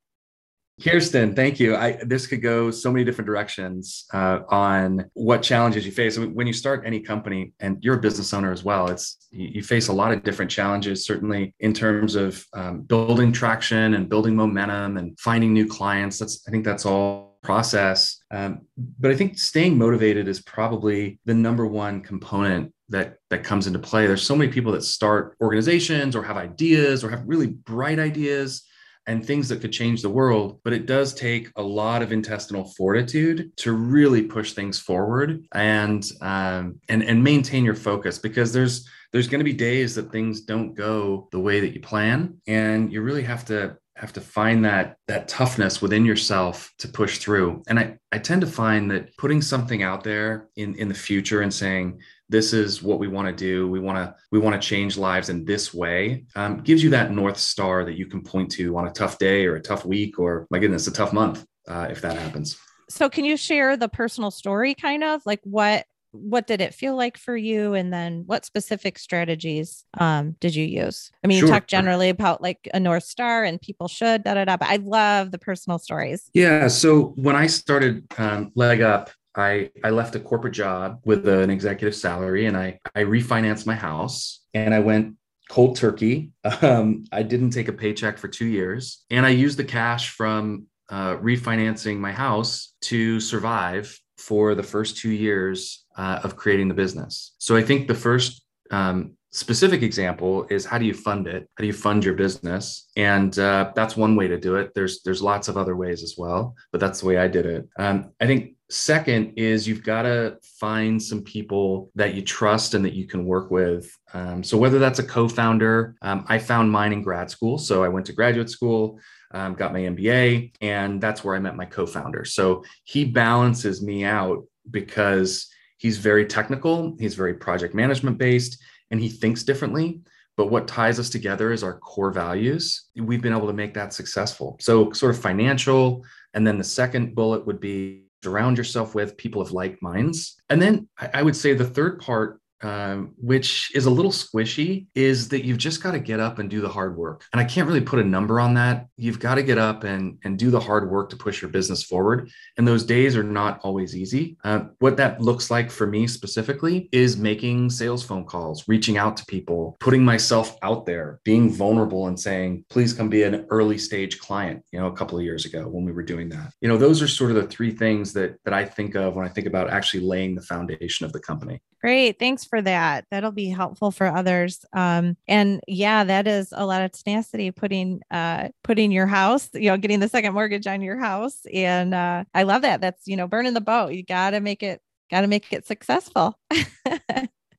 Kirsten, 0.84 1.34
thank 1.34 1.60
you. 1.60 1.76
I, 1.76 2.00
this 2.04 2.28
could 2.28 2.44
go 2.44 2.70
so 2.70 2.92
many 2.92 3.04
different 3.04 3.26
directions 3.26 4.06
uh, 4.14 4.42
on 4.50 5.10
what 5.14 5.42
challenges 5.42 5.88
you 5.88 5.92
face. 5.92 6.20
when 6.20 6.46
you 6.46 6.54
start 6.54 6.84
any 6.86 7.00
company, 7.00 7.52
and 7.60 7.84
you're 7.84 7.96
a 7.96 8.00
business 8.00 8.32
owner 8.32 8.52
as 8.52 8.64
well, 8.64 8.88
it's 8.88 9.18
you, 9.32 9.48
you 9.56 9.64
face 9.64 9.88
a 9.88 9.94
lot 9.94 10.12
of 10.12 10.24
different 10.24 10.52
challenges. 10.52 11.04
Certainly, 11.04 11.56
in 11.62 11.74
terms 11.74 12.14
of 12.14 12.46
um, 12.54 12.82
building 12.82 13.32
traction 13.32 13.96
and 13.96 14.08
building 14.08 14.36
momentum 14.36 14.98
and 14.98 15.20
finding 15.20 15.52
new 15.52 15.68
clients. 15.68 16.20
That's 16.20 16.44
I 16.48 16.52
think 16.52 16.64
that's 16.64 16.86
all 16.86 17.40
process. 17.42 18.20
Um, 18.30 18.62
but 19.00 19.10
I 19.10 19.16
think 19.16 19.40
staying 19.40 19.80
motivated 19.80 20.28
is 20.28 20.42
probably 20.42 21.20
the 21.26 21.34
number 21.34 21.66
one 21.66 22.02
component 22.02 22.72
that 22.90 23.18
that 23.30 23.44
comes 23.44 23.68
into 23.68 23.80
play. 23.80 24.08
There's 24.08 24.24
so 24.24 24.36
many 24.36 24.52
people 24.52 24.72
that 24.74 24.84
start 24.84 25.36
organizations 25.42 26.16
or 26.16 26.24
have 26.24 26.38
ideas 26.38 27.04
or 27.04 27.10
have 27.10 27.24
really 27.26 27.48
bright 27.48 28.00
ideas 28.00 28.64
and 29.08 29.26
things 29.26 29.48
that 29.48 29.62
could 29.62 29.72
change 29.72 30.02
the 30.02 30.10
world 30.10 30.60
but 30.66 30.74
it 30.74 30.86
does 30.86 31.14
take 31.14 31.50
a 31.56 31.62
lot 31.62 32.02
of 32.02 32.12
intestinal 32.12 32.66
fortitude 32.78 33.56
to 33.56 33.72
really 33.72 34.22
push 34.22 34.52
things 34.52 34.78
forward 34.80 35.46
and 35.54 36.12
um, 36.22 36.78
and 36.90 37.04
and 37.04 37.24
maintain 37.24 37.64
your 37.64 37.74
focus 37.74 38.20
because 38.20 38.52
there's 38.52 38.88
there's 39.14 39.28
going 39.28 39.40
to 39.40 39.46
be 39.46 39.54
days 39.54 39.96
that 39.96 40.12
things 40.12 40.42
don't 40.42 40.74
go 40.74 41.28
the 41.32 41.40
way 41.40 41.60
that 41.62 41.74
you 41.74 41.80
plan 41.80 42.38
and 42.48 42.92
you 42.92 43.02
really 43.02 43.24
have 43.24 43.46
to 43.46 43.78
have 43.96 44.14
to 44.14 44.22
find 44.22 44.64
that 44.64 44.98
that 45.08 45.28
toughness 45.28 45.82
within 45.82 46.06
yourself 46.06 46.72
to 46.78 46.88
push 46.88 47.18
through. 47.18 47.64
And 47.68 47.80
i 47.80 47.98
i 48.12 48.18
tend 48.18 48.42
to 48.42 48.48
find 48.48 48.92
that 48.92 49.16
putting 49.18 49.42
something 49.42 49.84
out 49.84 50.04
there 50.04 50.48
in 50.56 50.76
in 50.76 50.88
the 50.88 50.94
future 50.94 51.42
and 51.42 51.54
saying 51.54 52.00
this 52.30 52.54
is 52.54 52.84
what 52.84 53.00
we 53.00 53.08
want 53.08 53.28
to 53.28 53.34
do. 53.34 53.68
We 53.68 53.80
want 53.80 53.98
to 53.98 54.16
we 54.32 54.40
want 54.40 54.62
to 54.62 54.68
change 54.68 54.98
lives 54.98 55.30
in 55.30 55.46
this 55.46 55.74
way. 55.74 56.26
Um, 56.36 56.58
gives 56.58 56.84
you 56.84 56.90
that 56.92 57.12
north 57.12 57.38
star 57.38 57.86
that 57.86 57.98
you 57.98 58.06
can 58.08 58.22
point 58.22 58.52
to 58.52 58.78
on 58.78 58.88
a 58.88 58.92
tough 58.92 59.18
day 59.18 59.46
or 59.46 59.56
a 59.56 59.62
tough 59.62 59.86
week 59.86 60.20
or 60.20 60.48
my 60.50 60.60
goodness 60.60 60.88
a 60.88 60.92
tough 60.92 61.14
month 61.14 61.46
uh, 61.68 61.88
if 61.90 62.02
that 62.02 62.18
happens. 62.18 62.58
So 62.90 63.10
can 63.10 63.26
you 63.26 63.38
share 63.38 63.78
the 63.78 63.90
personal 63.90 64.32
story 64.32 64.74
kind 64.74 65.04
of? 65.04 65.22
Like 65.26 65.42
what 65.44 65.86
what 66.12 66.48
did 66.48 66.62
it 66.62 66.74
feel 66.74 66.96
like 66.96 67.18
for 67.18 67.36
you? 67.36 67.74
And 67.74 67.94
then 67.94 68.24
what 68.26 68.46
specific 68.46 68.98
strategies 68.98 69.84
um, 70.00 70.36
did 70.40 70.56
you 70.56 70.66
use? 70.66 71.12
I 71.24 71.28
mean 71.28 71.40
sure. 71.40 71.48
you 71.48 71.54
talk 71.54 71.68
generally 71.68 72.10
about 72.10 72.42
like 72.42 72.68
a 72.74 72.80
north 72.80 73.04
star 73.04 73.44
and 73.44 73.62
people 73.62 73.88
should 73.88 74.24
da 74.24 74.34
da 74.34 74.46
da 74.46 74.58
but 74.58 74.68
i 74.68 74.78
love 74.78 75.32
the 75.32 75.40
personal 75.40 75.80
stories. 75.80 76.30
Yeah 76.34 76.68
so 76.68 77.14
when 77.16 77.36
i 77.36 77.48
started 77.48 78.06
um, 78.18 78.52
leg 78.56 78.82
up 78.82 79.12
I, 79.38 79.70
I 79.84 79.92
left 79.92 80.16
a 80.16 80.20
corporate 80.20 80.54
job 80.54 81.00
with 81.06 81.28
an 81.28 81.50
executive 81.50 81.96
salary 81.96 82.46
and 82.46 82.58
I, 82.58 82.80
I 82.96 83.02
refinanced 83.02 83.66
my 83.66 83.76
house 83.76 84.42
and 84.54 84.74
I 84.74 84.80
went 84.80 85.16
cold 85.50 85.76
turkey. 85.76 86.32
Um, 86.62 87.04
I 87.12 87.24
didn't 87.24 87.52
take 87.52 87.68
a 87.68 87.74
paycheck 87.74 88.18
for 88.18 88.30
two 88.30 88.46
years. 88.46 89.04
And 89.10 89.26
I 89.26 89.30
used 89.30 89.60
the 89.60 89.64
cash 89.66 90.12
from 90.12 90.68
uh, 90.90 91.18
refinancing 91.18 91.98
my 91.98 92.12
house 92.12 92.74
to 92.84 93.20
survive 93.20 94.00
for 94.18 94.56
the 94.56 94.64
first 94.64 94.98
two 94.98 95.12
years 95.12 95.86
uh, 95.98 96.22
of 96.24 96.38
creating 96.38 96.70
the 96.70 96.74
business. 96.74 97.36
So 97.38 97.56
I 97.56 97.64
think 97.64 97.88
the 97.88 97.96
first 97.96 98.44
um, 98.72 99.17
specific 99.38 99.82
example 99.84 100.46
is 100.50 100.66
how 100.66 100.78
do 100.78 100.86
you 100.86 100.94
fund 100.94 101.28
it? 101.28 101.50
How 101.56 101.62
do 101.62 101.68
you 101.68 101.74
fund 101.74 102.04
your 102.04 102.16
business? 102.16 102.90
And 102.96 103.38
uh, 103.38 103.72
that's 103.76 103.96
one 103.96 104.16
way 104.16 104.28
to 104.28 104.40
do 104.40 104.56
it. 104.56 104.74
There's 104.74 105.02
there's 105.04 105.22
lots 105.22 105.48
of 105.48 105.58
other 105.58 105.76
ways 105.76 106.04
as 106.04 106.16
well 106.18 106.56
but 106.72 106.80
that's 106.80 107.02
the 107.02 107.08
way 107.08 107.18
i 107.18 107.28
did 107.28 107.46
it. 107.46 107.68
Um, 107.78 108.12
i 108.22 108.26
think 108.26 108.54
second 108.70 109.34
is 109.38 109.68
you've 109.68 109.84
got 109.84 110.02
to 110.02 110.38
find 110.60 111.02
some 111.02 111.24
people 111.24 111.90
that 111.96 112.14
you 112.14 112.22
trust 112.22 112.74
and 112.74 112.84
that 112.84 112.94
you 112.94 113.08
can 113.08 113.26
work 113.26 113.50
with. 113.50 113.90
Um, 114.14 114.44
so 114.44 114.58
whether 114.58 114.78
that's 114.78 115.00
a 115.00 115.04
co-founder 115.04 115.96
um, 116.02 116.26
i 116.28 116.38
found 116.38 116.72
mine 116.72 116.94
in 116.94 117.02
grad 117.02 117.30
school. 117.30 117.58
So 117.58 117.84
i 117.84 117.88
went 117.88 118.06
to 118.08 118.14
graduate 118.14 118.50
school 118.50 119.00
um, 119.34 119.56
got 119.56 119.74
my 119.74 119.80
mba 119.80 120.52
and 120.62 121.02
that's 121.02 121.24
where 121.24 121.36
i 121.36 121.40
met 121.40 121.56
my 121.56 121.66
co-founder. 121.66 122.26
So 122.26 122.64
he 122.84 123.06
balances 123.06 123.82
me 123.82 124.04
out 124.04 124.44
because 124.70 125.48
he's 125.78 125.98
very 125.98 126.26
technical 126.26 126.96
he's 127.00 127.16
very 127.16 127.36
project 127.36 127.74
management 127.74 128.18
based 128.18 128.62
and 128.92 129.00
he 129.00 129.10
thinks 129.10 129.44
differently. 129.44 130.02
But 130.36 130.52
what 130.52 130.68
ties 130.68 131.00
us 131.00 131.10
together 131.10 131.52
is 131.52 131.64
our 131.64 131.80
core 131.80 132.12
values. 132.12 132.86
We've 132.96 133.22
been 133.22 133.34
able 133.34 133.48
to 133.48 133.54
make 133.54 133.74
that 133.74 133.94
successful. 133.94 134.56
So, 134.60 134.92
sort 134.92 135.16
of 135.16 135.22
financial. 135.22 136.06
And 136.36 136.46
then 136.46 136.60
the 136.60 136.64
second 136.64 137.16
bullet 137.16 137.46
would 137.48 137.60
be 137.60 138.04
surround 138.24 138.58
yourself 138.58 138.94
with 138.94 139.18
people 139.18 139.42
of 139.42 139.52
like 139.52 139.82
minds. 139.82 140.36
And 140.50 140.62
then 140.62 140.88
I 141.14 141.24
would 141.24 141.36
say 141.36 141.54
the 141.54 141.66
third 141.66 142.00
part 142.00 142.40
um, 142.62 143.14
which 143.18 143.72
is 143.76 143.86
a 143.86 143.90
little 143.90 144.12
squishy, 144.12 144.88
is 144.96 145.30
that 145.30 145.46
you've 145.46 145.58
just 145.58 145.82
got 145.84 145.92
to 145.92 146.00
get 146.00 146.20
up 146.20 146.40
and 146.40 146.50
do 146.50 146.62
the 146.62 146.70
hard 146.70 146.98
work. 146.98 147.26
And 147.34 147.40
I 147.40 147.46
can't 147.46 147.68
really 147.68 147.82
put 147.82 148.00
a 148.00 148.04
number 148.04 148.40
on 148.40 148.54
that. 148.56 148.88
You've 148.98 149.20
got 149.20 149.36
to 149.36 149.44
get 149.44 149.58
up 149.58 149.84
and, 149.84 150.18
and 150.24 150.38
do 150.38 150.50
the 150.50 150.60
hard 150.60 150.90
work 150.90 151.10
to 151.10 151.16
push 151.16 151.42
your 151.42 151.52
business 151.52 151.84
forward. 151.84 152.30
And 152.58 152.68
those 152.68 152.84
days 152.84 153.16
are 153.16 153.24
not 153.24 153.60
always 153.64 153.96
easy. 153.96 154.38
Uh, 154.44 154.66
what 154.80 154.98
that 154.98 155.22
looks 155.22 155.52
like 155.52 155.70
for 155.70 155.88
me 155.88 156.08
specifically 156.08 156.90
is 156.92 157.18
making 157.18 157.70
sales 157.70 158.04
phone 158.04 158.26
calls, 158.26 158.68
reaching 158.68 158.98
out 158.98 159.18
to 159.18 159.26
people, 159.26 159.78
putting 159.80 160.04
myself 160.04 160.58
out 160.62 160.86
there, 160.86 161.20
being 161.24 161.52
vulnerable 161.52 162.08
and 162.08 162.20
saying, 162.20 162.66
please 162.70 162.94
come 162.94 163.10
be 163.10 163.24
an 163.24 163.46
early 163.50 163.78
stage 163.78 164.20
client, 164.20 164.64
you 164.72 164.80
know, 164.80 164.88
a 164.88 164.96
couple 164.96 165.18
of 165.18 165.24
years 165.24 165.46
ago 165.46 165.68
when 165.68 165.86
we 165.86 165.92
were 165.92 166.04
doing 166.04 166.30
that. 166.30 166.54
You 166.62 166.68
know, 166.68 166.78
those 166.78 167.02
are 167.02 167.08
sort 167.08 167.32
of 167.32 167.36
the 167.36 167.48
three 167.48 167.72
things 167.72 168.14
that 168.14 168.38
that 168.46 168.54
I 168.54 168.66
think 168.66 168.96
of 168.96 169.16
when 169.16 169.26
I 169.26 169.30
think 169.30 169.48
about 169.48 169.70
actually 169.70 170.04
laying 170.06 170.36
the 170.36 170.42
foundation 170.42 171.06
of 171.06 171.14
the 171.14 171.20
company. 171.20 171.62
Great. 171.82 172.18
Thanks 172.18 172.44
for 172.44 172.62
that. 172.62 173.06
That'll 173.12 173.32
be 173.32 173.50
helpful 173.50 173.92
for 173.92 174.08
others. 174.08 174.66
Um, 174.74 175.16
and 175.28 175.62
yeah, 175.68 176.04
that 176.04 176.28
is 176.28 176.52
a 176.52 176.66
lot 176.66 176.82
of 176.82 176.92
tenacity 176.92 177.52
putting 177.52 178.02
uh 178.10 178.50
putting 178.64 178.92
your 178.92 179.06
house, 179.06 179.50
you 179.54 179.70
know, 179.70 179.78
getting 179.78 180.00
the 180.00 180.10
second 180.10 180.34
mortgage 180.34 180.66
on 180.68 180.82
your 180.82 180.98
house. 180.98 181.42
And 181.54 181.94
uh 181.94 182.24
I 182.34 182.44
love 182.44 182.64
that. 182.64 182.82
That's, 182.82 183.08
you 183.08 183.16
know, 183.16 183.28
burning 183.28 183.54
the 183.54 183.62
boat. 183.62 183.94
You 183.94 184.04
gotta 184.04 184.42
make 184.42 184.64
it, 184.64 184.82
gotta 185.12 185.28
make 185.28 185.54
it 185.54 185.68
successful. 185.68 186.38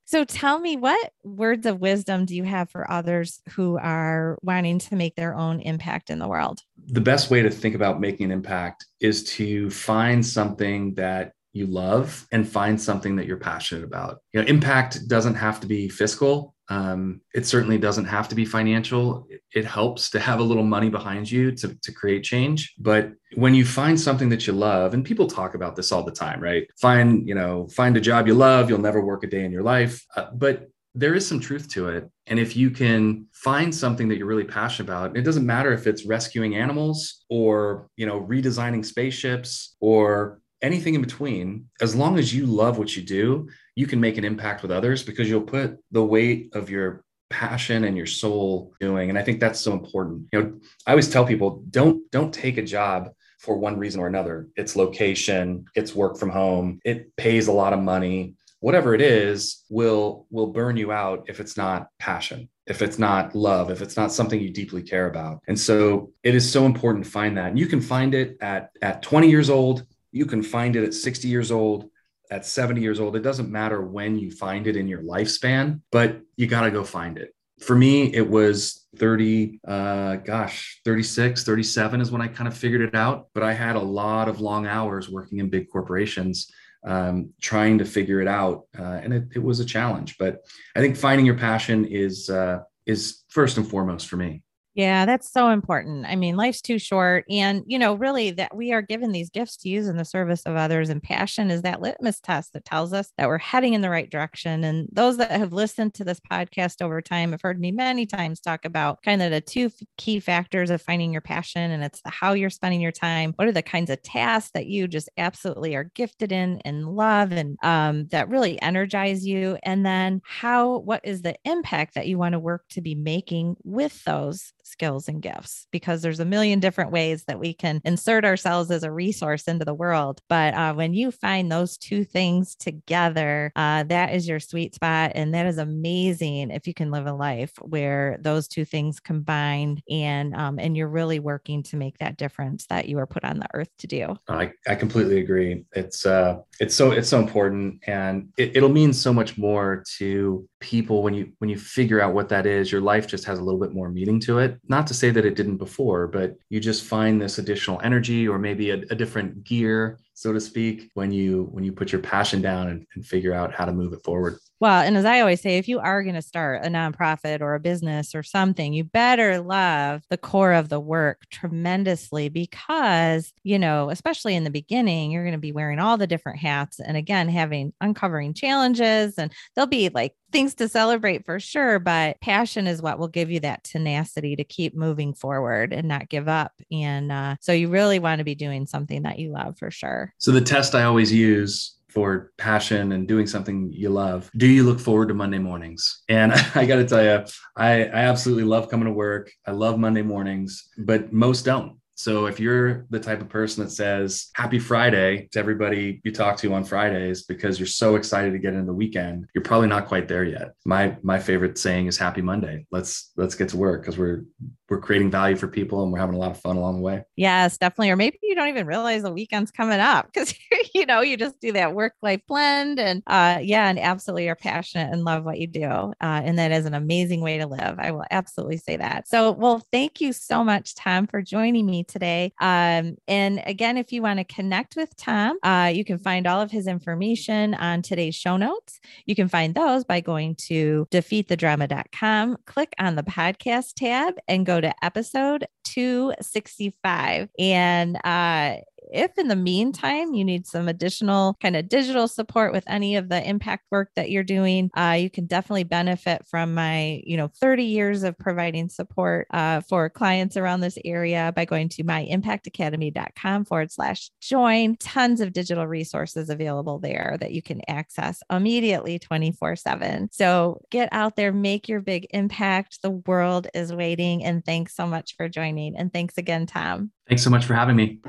So 0.09 0.25
tell 0.25 0.59
me, 0.59 0.79
what 0.79 1.13
words 1.23 1.67
of 1.67 1.81
wisdom 1.81 2.25
do 2.25 2.35
you 2.35 2.43
have 2.45 2.71
for 2.71 2.91
others 2.91 3.43
who 3.51 3.77
are 3.77 4.39
wanting 4.41 4.79
to 4.79 4.97
make 4.97 5.17
their 5.17 5.35
own 5.35 5.61
impact 5.61 6.09
in 6.09 6.19
the 6.19 6.27
world? 6.27 6.63
The 6.87 7.03
best 7.03 7.31
way 7.31 7.43
to 7.43 7.51
think 7.51 7.75
about 7.75 8.01
making 8.01 8.25
an 8.25 8.31
impact 8.31 8.87
is 9.03 9.23
to 9.35 9.69
find 9.69 10.25
something 10.25 10.95
that 10.95 11.35
you 11.53 11.67
love 11.67 12.27
and 12.33 12.49
find 12.49 12.81
something 12.81 13.17
that 13.17 13.27
you're 13.27 13.39
passionate 13.39 13.85
about. 13.85 14.19
You 14.33 14.41
know, 14.41 14.49
impact 14.49 15.09
doesn't 15.09 15.35
have 15.35 15.61
to 15.61 15.67
be 15.67 15.89
fiscal. 15.89 16.55
Um, 16.71 17.23
it 17.35 17.47
certainly 17.47 17.79
doesn't 17.79 18.05
have 18.05 18.29
to 18.29 18.35
be 18.35 18.45
financial. 18.45 19.27
It, 19.55 19.65
helps 19.65 20.11
to 20.11 20.21
have 20.21 20.41
a 20.41 20.43
little 20.43 20.63
money 20.63 20.91
behind 20.91 21.31
you 21.31 21.51
to, 21.53 21.75
to 21.75 21.93
create 21.93 22.23
change. 22.23 22.75
But 22.79 23.13
when 23.35 23.55
you 23.55 23.65
find 23.65 23.99
something 23.99 24.29
that 24.29 24.47
you 24.47 24.53
love, 24.53 24.93
and 24.95 25.05
people 25.05 25.27
talk 25.27 25.55
about 25.55 25.77
this 25.77 25.91
all 25.91 26.03
the 26.03 26.13
time, 26.13 26.41
right? 26.41 26.67
Find, 26.81 27.27
you 27.27 27.35
know, 27.35 27.69
find 27.69 27.97
a 27.97 28.01
job 28.01 28.27
you 28.27 28.35
love, 28.35 28.69
you'll 28.69 28.79
never 28.79 29.05
work 29.05 29.25
a 29.25 29.27
day 29.27 29.45
in 29.45 29.51
your 29.51 29.63
life. 29.63 30.05
Uh, 30.15 30.27
but 30.33 30.69
there 30.95 31.15
is 31.15 31.27
some 31.27 31.41
truth 31.41 31.69
to 31.71 31.89
it. 31.89 32.11
And 32.27 32.39
if 32.39 32.57
you 32.57 32.71
can 32.71 33.27
find 33.33 33.75
something 33.75 34.09
that 34.09 34.19
you're 34.19 34.27
really 34.27 34.45
passionate 34.45 34.89
about, 34.89 35.17
it 35.17 35.23
doesn't 35.23 35.47
matter 35.47 35.73
if 35.73 35.87
it's 35.87 36.05
rescuing 36.05 36.57
animals 36.57 37.25
or, 37.31 37.89
you 37.97 38.07
know, 38.07 38.21
redesigning 38.21 38.85
spaceships 38.85 39.77
or 39.81 40.41
anything 40.63 40.95
in 40.95 41.01
between, 41.01 41.69
as 41.81 41.95
long 41.95 42.19
as 42.19 42.35
you 42.35 42.47
love 42.47 42.79
what 42.79 42.97
you 42.97 43.03
do, 43.03 43.49
you 43.75 43.87
can 43.87 44.01
make 44.01 44.19
an 44.19 44.25
impact 44.25 44.63
with 44.63 44.71
others 44.71 45.03
because 45.03 45.29
you'll 45.29 45.43
put 45.43 45.79
the 45.91 46.05
weight 46.05 46.51
of 46.55 46.71
your 46.71 47.05
passion 47.31 47.85
and 47.85 47.97
your 47.97 48.07
soul 48.07 48.73
doing. 48.81 49.11
And 49.11 49.19
I 49.19 49.23
think 49.23 49.41
that's 49.41 49.61
so 49.61 49.73
important. 49.73 50.29
You 50.33 50.43
know, 50.43 50.61
I 50.87 50.91
always 50.91 51.11
tell 51.11 51.25
people 51.25 51.63
don't 51.71 52.11
don't 52.11 52.33
take 52.33 52.59
a 52.59 52.63
job 52.63 53.11
for 53.39 53.57
one 53.57 53.79
reason 53.79 54.01
or 54.01 54.07
another. 54.07 54.49
It's 54.57 54.77
location, 54.77 55.67
it's 55.75 55.95
work 55.95 56.19
from 56.19 56.31
home, 56.31 56.81
it 56.85 57.15
pays 57.17 57.49
a 57.49 57.53
lot 57.53 57.73
of 57.73 57.81
money. 57.81 58.35
Whatever 58.61 58.95
it 58.95 59.01
is 59.01 59.65
will 59.69 60.27
will 60.31 60.49
burn 60.49 60.77
you 60.77 60.91
out 60.91 61.27
if 61.29 61.39
it's 61.39 61.57
not 61.57 61.89
passion 61.99 62.49
if 62.69 62.83
it's 62.83 62.99
not 62.99 63.35
love, 63.35 63.71
if 63.71 63.81
it's 63.81 63.97
not 63.97 64.13
something 64.13 64.39
you 64.39 64.51
deeply 64.51 64.83
care 64.83 65.07
about. 65.07 65.41
And 65.49 65.59
so 65.59 66.13
it 66.23 66.35
is 66.35 66.51
so 66.51 66.67
important 66.67 67.05
to 67.05 67.11
find 67.11 67.37
that. 67.39 67.47
And 67.47 67.59
you 67.59 67.67
can 67.67 67.81
find 67.81 68.15
it 68.15 68.37
at 68.41 68.71
at 68.83 69.03
20 69.03 69.29
years 69.29 69.49
old, 69.49 69.87
you 70.13 70.27
can 70.27 70.43
find 70.43 70.77
it 70.77 70.85
at 70.85 70.95
60 70.95 71.29
years 71.29 71.51
old, 71.51 71.91
at 72.31 72.47
70 72.47 72.81
years 72.81 73.01
old. 73.01 73.17
It 73.17 73.23
doesn't 73.23 73.51
matter 73.51 73.83
when 73.83 74.19
you 74.19 74.31
find 74.31 74.67
it 74.67 74.77
in 74.77 74.89
your 74.89 75.03
lifespan, 75.03 75.81
but 75.91 76.21
you 76.37 76.47
got 76.47 76.63
to 76.63 76.71
go 76.71 76.85
find 76.85 77.19
it. 77.19 77.35
For 77.61 77.75
me, 77.75 78.15
it 78.15 78.29
was 78.29 78.87
30, 78.97 79.61
uh, 79.67 80.17
gosh, 80.17 80.81
36, 80.85 81.43
37 81.43 82.01
is 82.01 82.11
when 82.11 82.23
I 82.23 82.29
kind 82.29 82.47
of 82.47 82.57
figured 82.57 82.83
it 82.83 82.95
out. 82.95 83.29
But 83.35 83.43
I 83.43 83.53
had 83.53 83.75
a 83.75 83.81
lot 83.81 84.29
of 84.29 84.41
long 84.41 84.67
hours 84.67 85.09
working 85.09 85.39
in 85.39 85.51
big 85.51 85.69
corporations 85.69 86.51
um, 86.87 87.31
trying 87.41 87.79
to 87.79 87.85
figure 87.85 88.21
it 88.21 88.29
out. 88.29 88.65
Uh, 88.79 89.01
and 89.03 89.13
it, 89.13 89.25
it, 89.35 89.43
was 89.43 89.59
a 89.59 89.65
challenge. 89.65 90.17
But 90.19 90.45
I 90.77 90.81
think 90.81 90.97
finding 90.97 91.27
your 91.27 91.37
passion 91.37 91.85
is, 91.85 92.31
uh, 92.31 92.61
is 92.87 93.25
first 93.29 93.57
and 93.57 93.69
foremost 93.69 94.09
for 94.09 94.17
me. 94.17 94.43
Yeah, 94.79 95.07
that's 95.07 95.33
so 95.33 95.49
important. 95.51 96.07
I 96.07 96.15
mean, 96.15 96.37
life's 96.37 96.61
too 96.63 96.79
short. 96.79 97.25
And, 97.29 97.65
you 97.67 97.81
know, 97.81 97.95
really 97.95 98.31
that 98.31 98.55
we 98.55 98.73
are 98.73 98.81
given 98.81 99.11
these 99.11 99.29
gifts 99.29 99.57
to 99.57 99.69
use 99.69 99.89
in 99.89 99.97
the 99.97 100.05
service 100.05 100.43
of 100.47 100.55
others. 100.55 100.89
And 100.89 101.03
passion 101.03 101.51
is 101.51 101.63
that 101.63 101.83
litmus 101.83 102.21
test 102.21 102.53
that 102.53 102.65
tells 102.65 102.93
us 102.93 103.11
that 103.19 103.27
we're 103.27 103.39
heading 103.39 103.75
in 103.75 103.81
the 103.81 103.91
right 103.91 104.09
direction. 104.09 104.63
And 104.63 104.89
those 104.93 105.17
that 105.17 105.33
have 105.33 105.53
listened 105.53 105.95
to 105.95 106.05
this 106.05 106.21
podcast 106.21 106.81
over 106.81 107.03
time 107.03 107.33
have 107.33 107.43
heard 107.43 107.59
me 107.59 107.73
many 107.73 108.07
times 108.07 108.39
talk 108.39 108.65
about 108.65 109.03
kind 109.03 109.21
of 109.21 109.33
the 109.33 109.41
two 109.41 109.73
key 109.97 110.21
factors 110.21 110.71
of 110.71 110.81
finding 110.81 111.11
your 111.11 111.23
passion. 111.23 111.73
And 111.73 111.83
it's 111.83 112.01
the 112.03 112.11
how 112.11 112.35
you're 112.35 112.49
spending 112.49 112.81
your 112.81 112.93
time. 112.93 113.33
What 113.35 113.49
are 113.49 113.53
the 113.53 113.63
kinds 113.63 113.91
of 113.91 114.01
tasks 114.05 114.53
that 114.53 114.67
you 114.69 114.87
just 114.87 115.09
absolutely 115.19 115.75
are 115.75 115.91
gifted 115.97 116.31
in 116.31 116.61
and 116.65 116.87
love 116.87 117.33
and 117.33 117.59
um, 117.65 118.07
that 118.13 118.29
really 118.29 118.63
energize 118.63 119.27
you? 119.27 119.59
And 119.65 119.85
then 119.85 120.23
how, 120.25 120.79
what 120.79 121.01
is 121.03 121.23
the 121.23 121.35
impact 121.45 121.97
that 121.97 122.07
you 122.07 122.17
want 122.17 122.35
to 122.35 122.39
work 122.39 122.63
to 122.71 122.81
be 122.81 122.95
making 122.95 123.57
with 123.65 124.05
those 124.05 124.53
skills 124.69 125.09
and 125.09 125.23
gifts 125.23 125.67
because 125.71 126.03
there's 126.03 126.21
a 126.21 126.25
million 126.25 126.61
different 126.61 126.93
ways 126.93 127.25
that 127.25 127.41
we 127.41 127.53
can 127.53 127.81
insert 127.85 128.25
ourselves 128.25 128.71
as 128.71 128.83
a 128.83 128.93
resource 128.93 129.45
into 129.45 129.65
the 129.65 129.75
world. 129.75 130.21
But 130.29 130.55
uh, 130.55 130.75
when 130.75 130.95
you 130.95 131.11
find 131.11 131.51
those 131.51 131.77
two 131.77 132.05
things 132.05 132.55
together, 132.55 133.53
uh, 133.57 133.85
that 133.85 134.15
is 134.15 134.29
your 134.29 134.41
sweet 134.41 134.75
spot. 134.75 135.13
And 135.15 135.35
that 135.35 135.47
is 135.47 135.59
amazing 135.59 136.51
if 136.51 136.67
you 136.67 136.75
can 136.75 136.91
live 136.91 137.07
a 137.07 137.13
life 137.13 137.53
where 137.61 138.19
those 138.21 138.49
two 138.49 138.65
things 138.65 139.01
combined 139.01 139.83
and 139.91 140.35
um, 140.35 140.59
and 140.59 140.77
you're 140.77 140.89
really 140.89 141.19
working 141.19 141.63
to 141.65 141.77
make 141.77 141.99
that 141.99 142.17
difference 142.17 142.67
that 142.67 142.89
you 142.89 142.99
are 142.99 143.07
put 143.07 143.25
on 143.25 143.39
the 143.39 143.49
earth 143.55 143.71
to 143.79 143.87
do. 143.87 144.17
I, 144.29 144.53
I 144.67 144.75
completely 144.75 145.21
agree. 145.21 145.65
It's 145.73 146.07
uh 146.07 146.39
it's 146.61 146.75
so 146.75 146.91
it's 146.91 147.09
so 147.09 147.19
important 147.19 147.81
and 147.87 148.29
it, 148.37 148.57
it'll 148.57 148.69
mean 148.69 148.93
so 148.93 149.13
much 149.13 149.39
more 149.39 149.85
to 149.99 150.49
people 150.61 151.03
when 151.03 151.15
you 151.15 151.33
when 151.39 151.49
you 151.49 151.59
figure 151.59 152.01
out 152.01 152.15
what 152.15 152.29
that 152.29 152.47
is 152.47 152.73
your 152.73 152.81
life 152.81 153.07
just 153.07 153.25
has 153.25 153.39
a 153.39 153.43
little 153.43 153.61
bit 153.61 153.73
more 153.73 153.89
meaning 153.89 154.21
to 154.21 154.39
it 154.39 154.58
not 154.67 154.87
to 154.87 154.95
say 154.95 155.11
that 155.11 155.25
it 155.25 155.37
didn't 155.37 155.57
before 155.57 156.07
but 156.07 156.37
you 156.49 156.61
just 156.61 156.85
find 156.85 157.21
this 157.21 157.39
additional 157.39 157.81
energy 157.83 158.27
or 158.27 158.39
maybe 158.39 158.71
a, 158.71 158.77
a 158.91 158.95
different 158.95 159.45
gear 159.45 159.99
so 160.19 160.33
to 160.33 160.41
speak 160.41 160.91
when 160.95 161.13
you 161.13 161.49
when 161.53 161.63
you 161.63 161.73
put 161.73 161.93
your 161.93 162.01
passion 162.01 162.43
down 162.43 162.69
and, 162.69 162.85
and 162.97 163.07
figure 163.07 163.33
out 163.33 163.55
how 163.55 163.65
to 163.65 163.73
move 163.73 163.93
it 163.93 164.03
forward 164.03 164.39
well, 164.61 164.83
and 164.83 164.97
as 164.97 165.05
I 165.05 165.21
always 165.21 165.41
say, 165.41 165.57
if 165.57 165.69
you 165.69 165.79
are 165.79 166.03
going 166.03 166.17
to 166.17 166.23
start 166.23 166.65
a 166.65 166.69
nonprofit 166.69 167.41
or 167.41 167.55
a 167.55 167.61
business 167.61 168.13
or 168.13 168.25
something, 168.25 168.73
you 168.73 168.83
better 168.83 169.41
love 169.41 170.03
the 170.11 170.17
core 170.17 170.53
of 170.53 170.69
the 170.69 170.81
work 170.81 171.23
tremendously 171.31 172.29
because, 172.29 173.33
you 173.45 173.57
know, 173.57 173.89
especially 173.91 174.35
in 174.35 174.43
the 174.43 174.51
beginning, 174.51 175.13
you're 175.13 175.23
going 175.23 175.33
to 175.33 175.39
be 175.39 175.53
wearing 175.53 175.79
all 175.79 175.97
the 175.97 176.09
different 176.09 176.41
hats 176.41 176.81
and 176.81 176.97
again, 176.97 177.29
having 177.29 177.73
uncovering 177.81 178.35
challenges 178.35 179.15
and 179.17 179.33
there'll 179.55 179.69
be 179.69 179.91
like 179.91 180.15
things 180.33 180.55
to 180.57 180.69
celebrate 180.69 181.25
for 181.25 181.39
sure, 181.39 181.79
but 181.79 182.21
passion 182.21 182.67
is 182.67 182.83
what 182.83 182.99
will 182.99 183.09
give 183.09 183.31
you 183.31 183.39
that 183.41 183.63
tenacity 183.63 184.35
to 184.35 184.45
keep 184.45 184.75
moving 184.75 185.15
forward 185.15 185.73
and 185.73 185.87
not 185.87 186.09
give 186.09 186.27
up. 186.27 186.53
And 186.73 187.13
uh, 187.13 187.37
so 187.41 187.53
you 187.53 187.69
really 187.69 188.01
want 188.01 188.19
to 188.19 188.25
be 188.25 188.35
doing 188.35 188.67
something 188.67 189.03
that 189.03 189.21
you 189.21 189.31
love 189.31 189.57
for 189.57 189.71
sure. 189.71 190.08
So 190.19 190.33
the 190.33 190.41
test 190.41 190.75
I 190.75 190.85
always 190.85 191.13
use 191.13 191.77
for 191.89 192.33
passion 192.37 192.93
and 192.93 193.09
doing 193.09 193.27
something 193.27 193.73
you 193.73 193.89
love. 193.89 194.31
Do 194.37 194.47
you 194.47 194.63
look 194.63 194.79
forward 194.79 195.09
to 195.09 195.15
Monday 195.15 195.39
mornings? 195.39 196.03
And 196.09 196.33
I 196.55 196.67
got 196.67 196.77
to 196.77 196.87
tell 196.87 197.03
you, 197.03 197.25
I, 197.57 197.85
I 197.85 198.01
absolutely 198.01 198.45
love 198.45 198.69
coming 198.69 198.87
to 198.87 198.93
work. 198.93 199.31
I 199.47 199.53
love 199.53 199.79
Monday 199.79 200.03
mornings, 200.03 200.69
but 200.79 201.13
most 201.13 201.45
don't. 201.45 201.79
So 201.99 202.27
if 202.27 202.39
you're 202.39 202.87
the 202.91 203.01
type 203.01 203.21
of 203.21 203.29
person 203.29 203.65
that 203.65 203.71
says 203.71 204.29
happy 204.35 204.61
Friday 204.61 205.29
to 205.33 205.39
everybody 205.41 206.01
you 206.05 206.13
talk 206.13 206.37
to 206.37 206.55
on 206.55 206.63
Fridays 206.63 207.25
because 207.25 207.59
you're 207.59 207.67
so 207.67 207.97
excited 207.97 208.33
to 208.33 208.39
get 208.39 208.55
into 208.55 208.67
the 208.67 208.73
weekend, 208.73 209.27
you're 209.35 209.43
probably 209.43 209.67
not 209.67 209.89
quite 209.89 210.07
there 210.07 210.23
yet. 210.23 210.53
My 210.65 210.97
my 211.03 211.19
favorite 211.19 211.59
saying 211.59 211.89
is 211.89 211.99
happy 211.99 212.23
Monday. 212.23 212.67
Let's 212.71 213.11
let's 213.17 213.35
get 213.35 213.49
to 213.49 213.57
work 213.57 213.83
because 213.83 213.99
we're 213.99 214.23
we're 214.69 214.81
creating 214.81 215.11
value 215.11 215.37
for 215.37 215.49
people 215.49 215.83
and 215.83 215.93
we're 215.93 215.99
having 215.99 216.15
a 216.15 216.19
lot 216.19 216.31
of 216.31 216.41
fun 216.41 216.57
along 216.57 216.77
the 216.77 216.83
way. 216.83 217.05
Yes, 217.17 217.57
definitely. 217.57 217.91
Or 217.91 217.97
maybe 217.97 218.19
you 218.23 218.35
don't 218.35 218.49
even 218.49 218.67
realize 218.67 219.03
the 219.03 219.13
weekend's 219.13 219.51
coming 219.51 219.81
up 219.81 220.07
because 220.13 220.35
you 220.75 220.85
know 220.87 221.01
you 221.01 221.17
just 221.17 221.41
do 221.41 221.53
that 221.53 221.75
work 221.75 221.95
life 222.03 222.21
blend 222.29 222.79
and 222.79 223.03
uh, 223.07 223.39
yeah, 223.41 223.69
and 223.69 223.79
absolutely 223.79 224.29
are 224.29 224.35
passionate 224.35 224.93
and 224.93 225.05
love 225.05 225.25
what 225.25 225.39
you 225.39 225.47
do, 225.47 225.65
uh, 225.65 225.93
and 226.01 226.39
that 226.39 226.53
is 226.53 226.67
an 226.67 226.75
amazing 226.75 227.21
way 227.21 227.39
to 227.39 227.47
live. 227.47 227.77
I 227.79 227.91
will 227.91 228.05
absolutely 228.11 228.59
say 228.59 228.77
that. 228.77 229.09
So, 229.09 229.33
well, 229.33 229.63
thank 229.73 230.01
you 230.01 230.13
so 230.13 230.45
much, 230.45 230.75
Tom, 230.75 231.07
for 231.07 231.23
joining 231.23 231.67
me 231.67 231.85
today. 231.85 232.33
Um, 232.41 232.97
and 233.07 233.43
again, 233.47 233.77
if 233.77 233.93
you 233.93 234.03
want 234.03 234.19
to 234.19 234.25
connect 234.25 234.77
with 234.77 234.95
Tom, 234.97 235.39
uh, 235.43 235.71
you 235.75 235.85
can 235.85 235.99
find 235.99 236.27
all 236.27 236.41
of 236.41 236.51
his 236.51 236.67
information 236.67 237.55
on 237.55 237.83
today's 237.83 238.15
show 238.15 238.37
notes. 238.37 238.81
You 239.07 239.15
can 239.15 239.29
find 239.29 239.55
those 239.55 239.85
by 239.85 240.01
going 240.01 240.35
to 240.47 240.87
defeatthedrama.com, 240.91 242.39
click 242.47 242.75
on 242.79 242.97
the 242.97 243.03
podcast 243.03 243.75
tab, 243.75 244.15
and 244.29 244.45
go 244.61 244.69
to 244.69 244.85
episode 244.85 245.47
265. 245.65 247.29
And 247.39 247.97
uh, 248.05 248.57
if 248.93 249.17
in 249.19 249.29
the 249.29 249.37
meantime 249.37 250.15
you 250.15 250.25
need 250.25 250.47
some 250.47 250.69
additional 250.69 251.37
kind 251.41 251.57
of 251.57 251.69
digital 251.69 252.09
support 252.09 252.53
with 252.53 252.65
any 252.67 252.97
of 252.97 253.09
the 253.09 253.27
impact 253.29 253.67
work 253.71 253.91
that 253.97 254.11
you're 254.11 254.25
doing, 254.25 254.71
uh, 254.77 254.97
you 254.99 255.11
can 255.11 255.27
definitely 255.27 255.65
benefit 255.65 256.27
from 256.27 256.55
my, 256.55 257.03
you 257.05 257.17
know, 257.17 257.29
30 257.41 257.65
years 257.65 258.03
of 258.03 258.19
providing 258.19 258.69
support 258.69 259.27
uh, 259.31 259.61
for 259.61 259.89
clients 259.89 260.37
around 260.37 260.61
this 260.61 260.79
area 260.85 261.33
by 261.35 261.45
going 261.45 261.69
to 261.69 261.85
myimpactacademy.com 261.85 263.45
forward 263.45 263.73
slash 263.73 264.11
join. 264.21 264.77
Tons 264.77 265.21
of 265.21 265.33
digital 265.33 265.67
resources 265.67 266.31
available 266.31 266.79
there 266.79 267.17
that 267.21 267.33
you 267.33 267.43
can 267.43 267.61
access 267.69 268.23
immediately 268.31 268.99
24 268.99 269.57
7. 269.57 270.09
So 270.13 270.61
get 270.71 270.89
out 270.93 271.17
there, 271.17 271.33
make 271.33 271.69
your 271.69 271.81
big 271.81 272.07
impact. 272.11 272.83
The 272.83 272.91
world 272.91 273.49
is 273.55 273.73
waiting. 273.73 274.25
And 274.25 274.45
thanks 274.45 274.75
so 274.75 274.87
much 274.87 275.17
for 275.17 275.29
joining. 275.29 275.77
And 275.77 275.93
thanks 275.93 276.19
again, 276.19 276.47
Tom. 276.47 276.93
Thanks 277.09 277.23
so 277.23 277.31
much 277.31 277.45
for 277.45 277.55
having 277.55 277.77
me. 277.77 278.01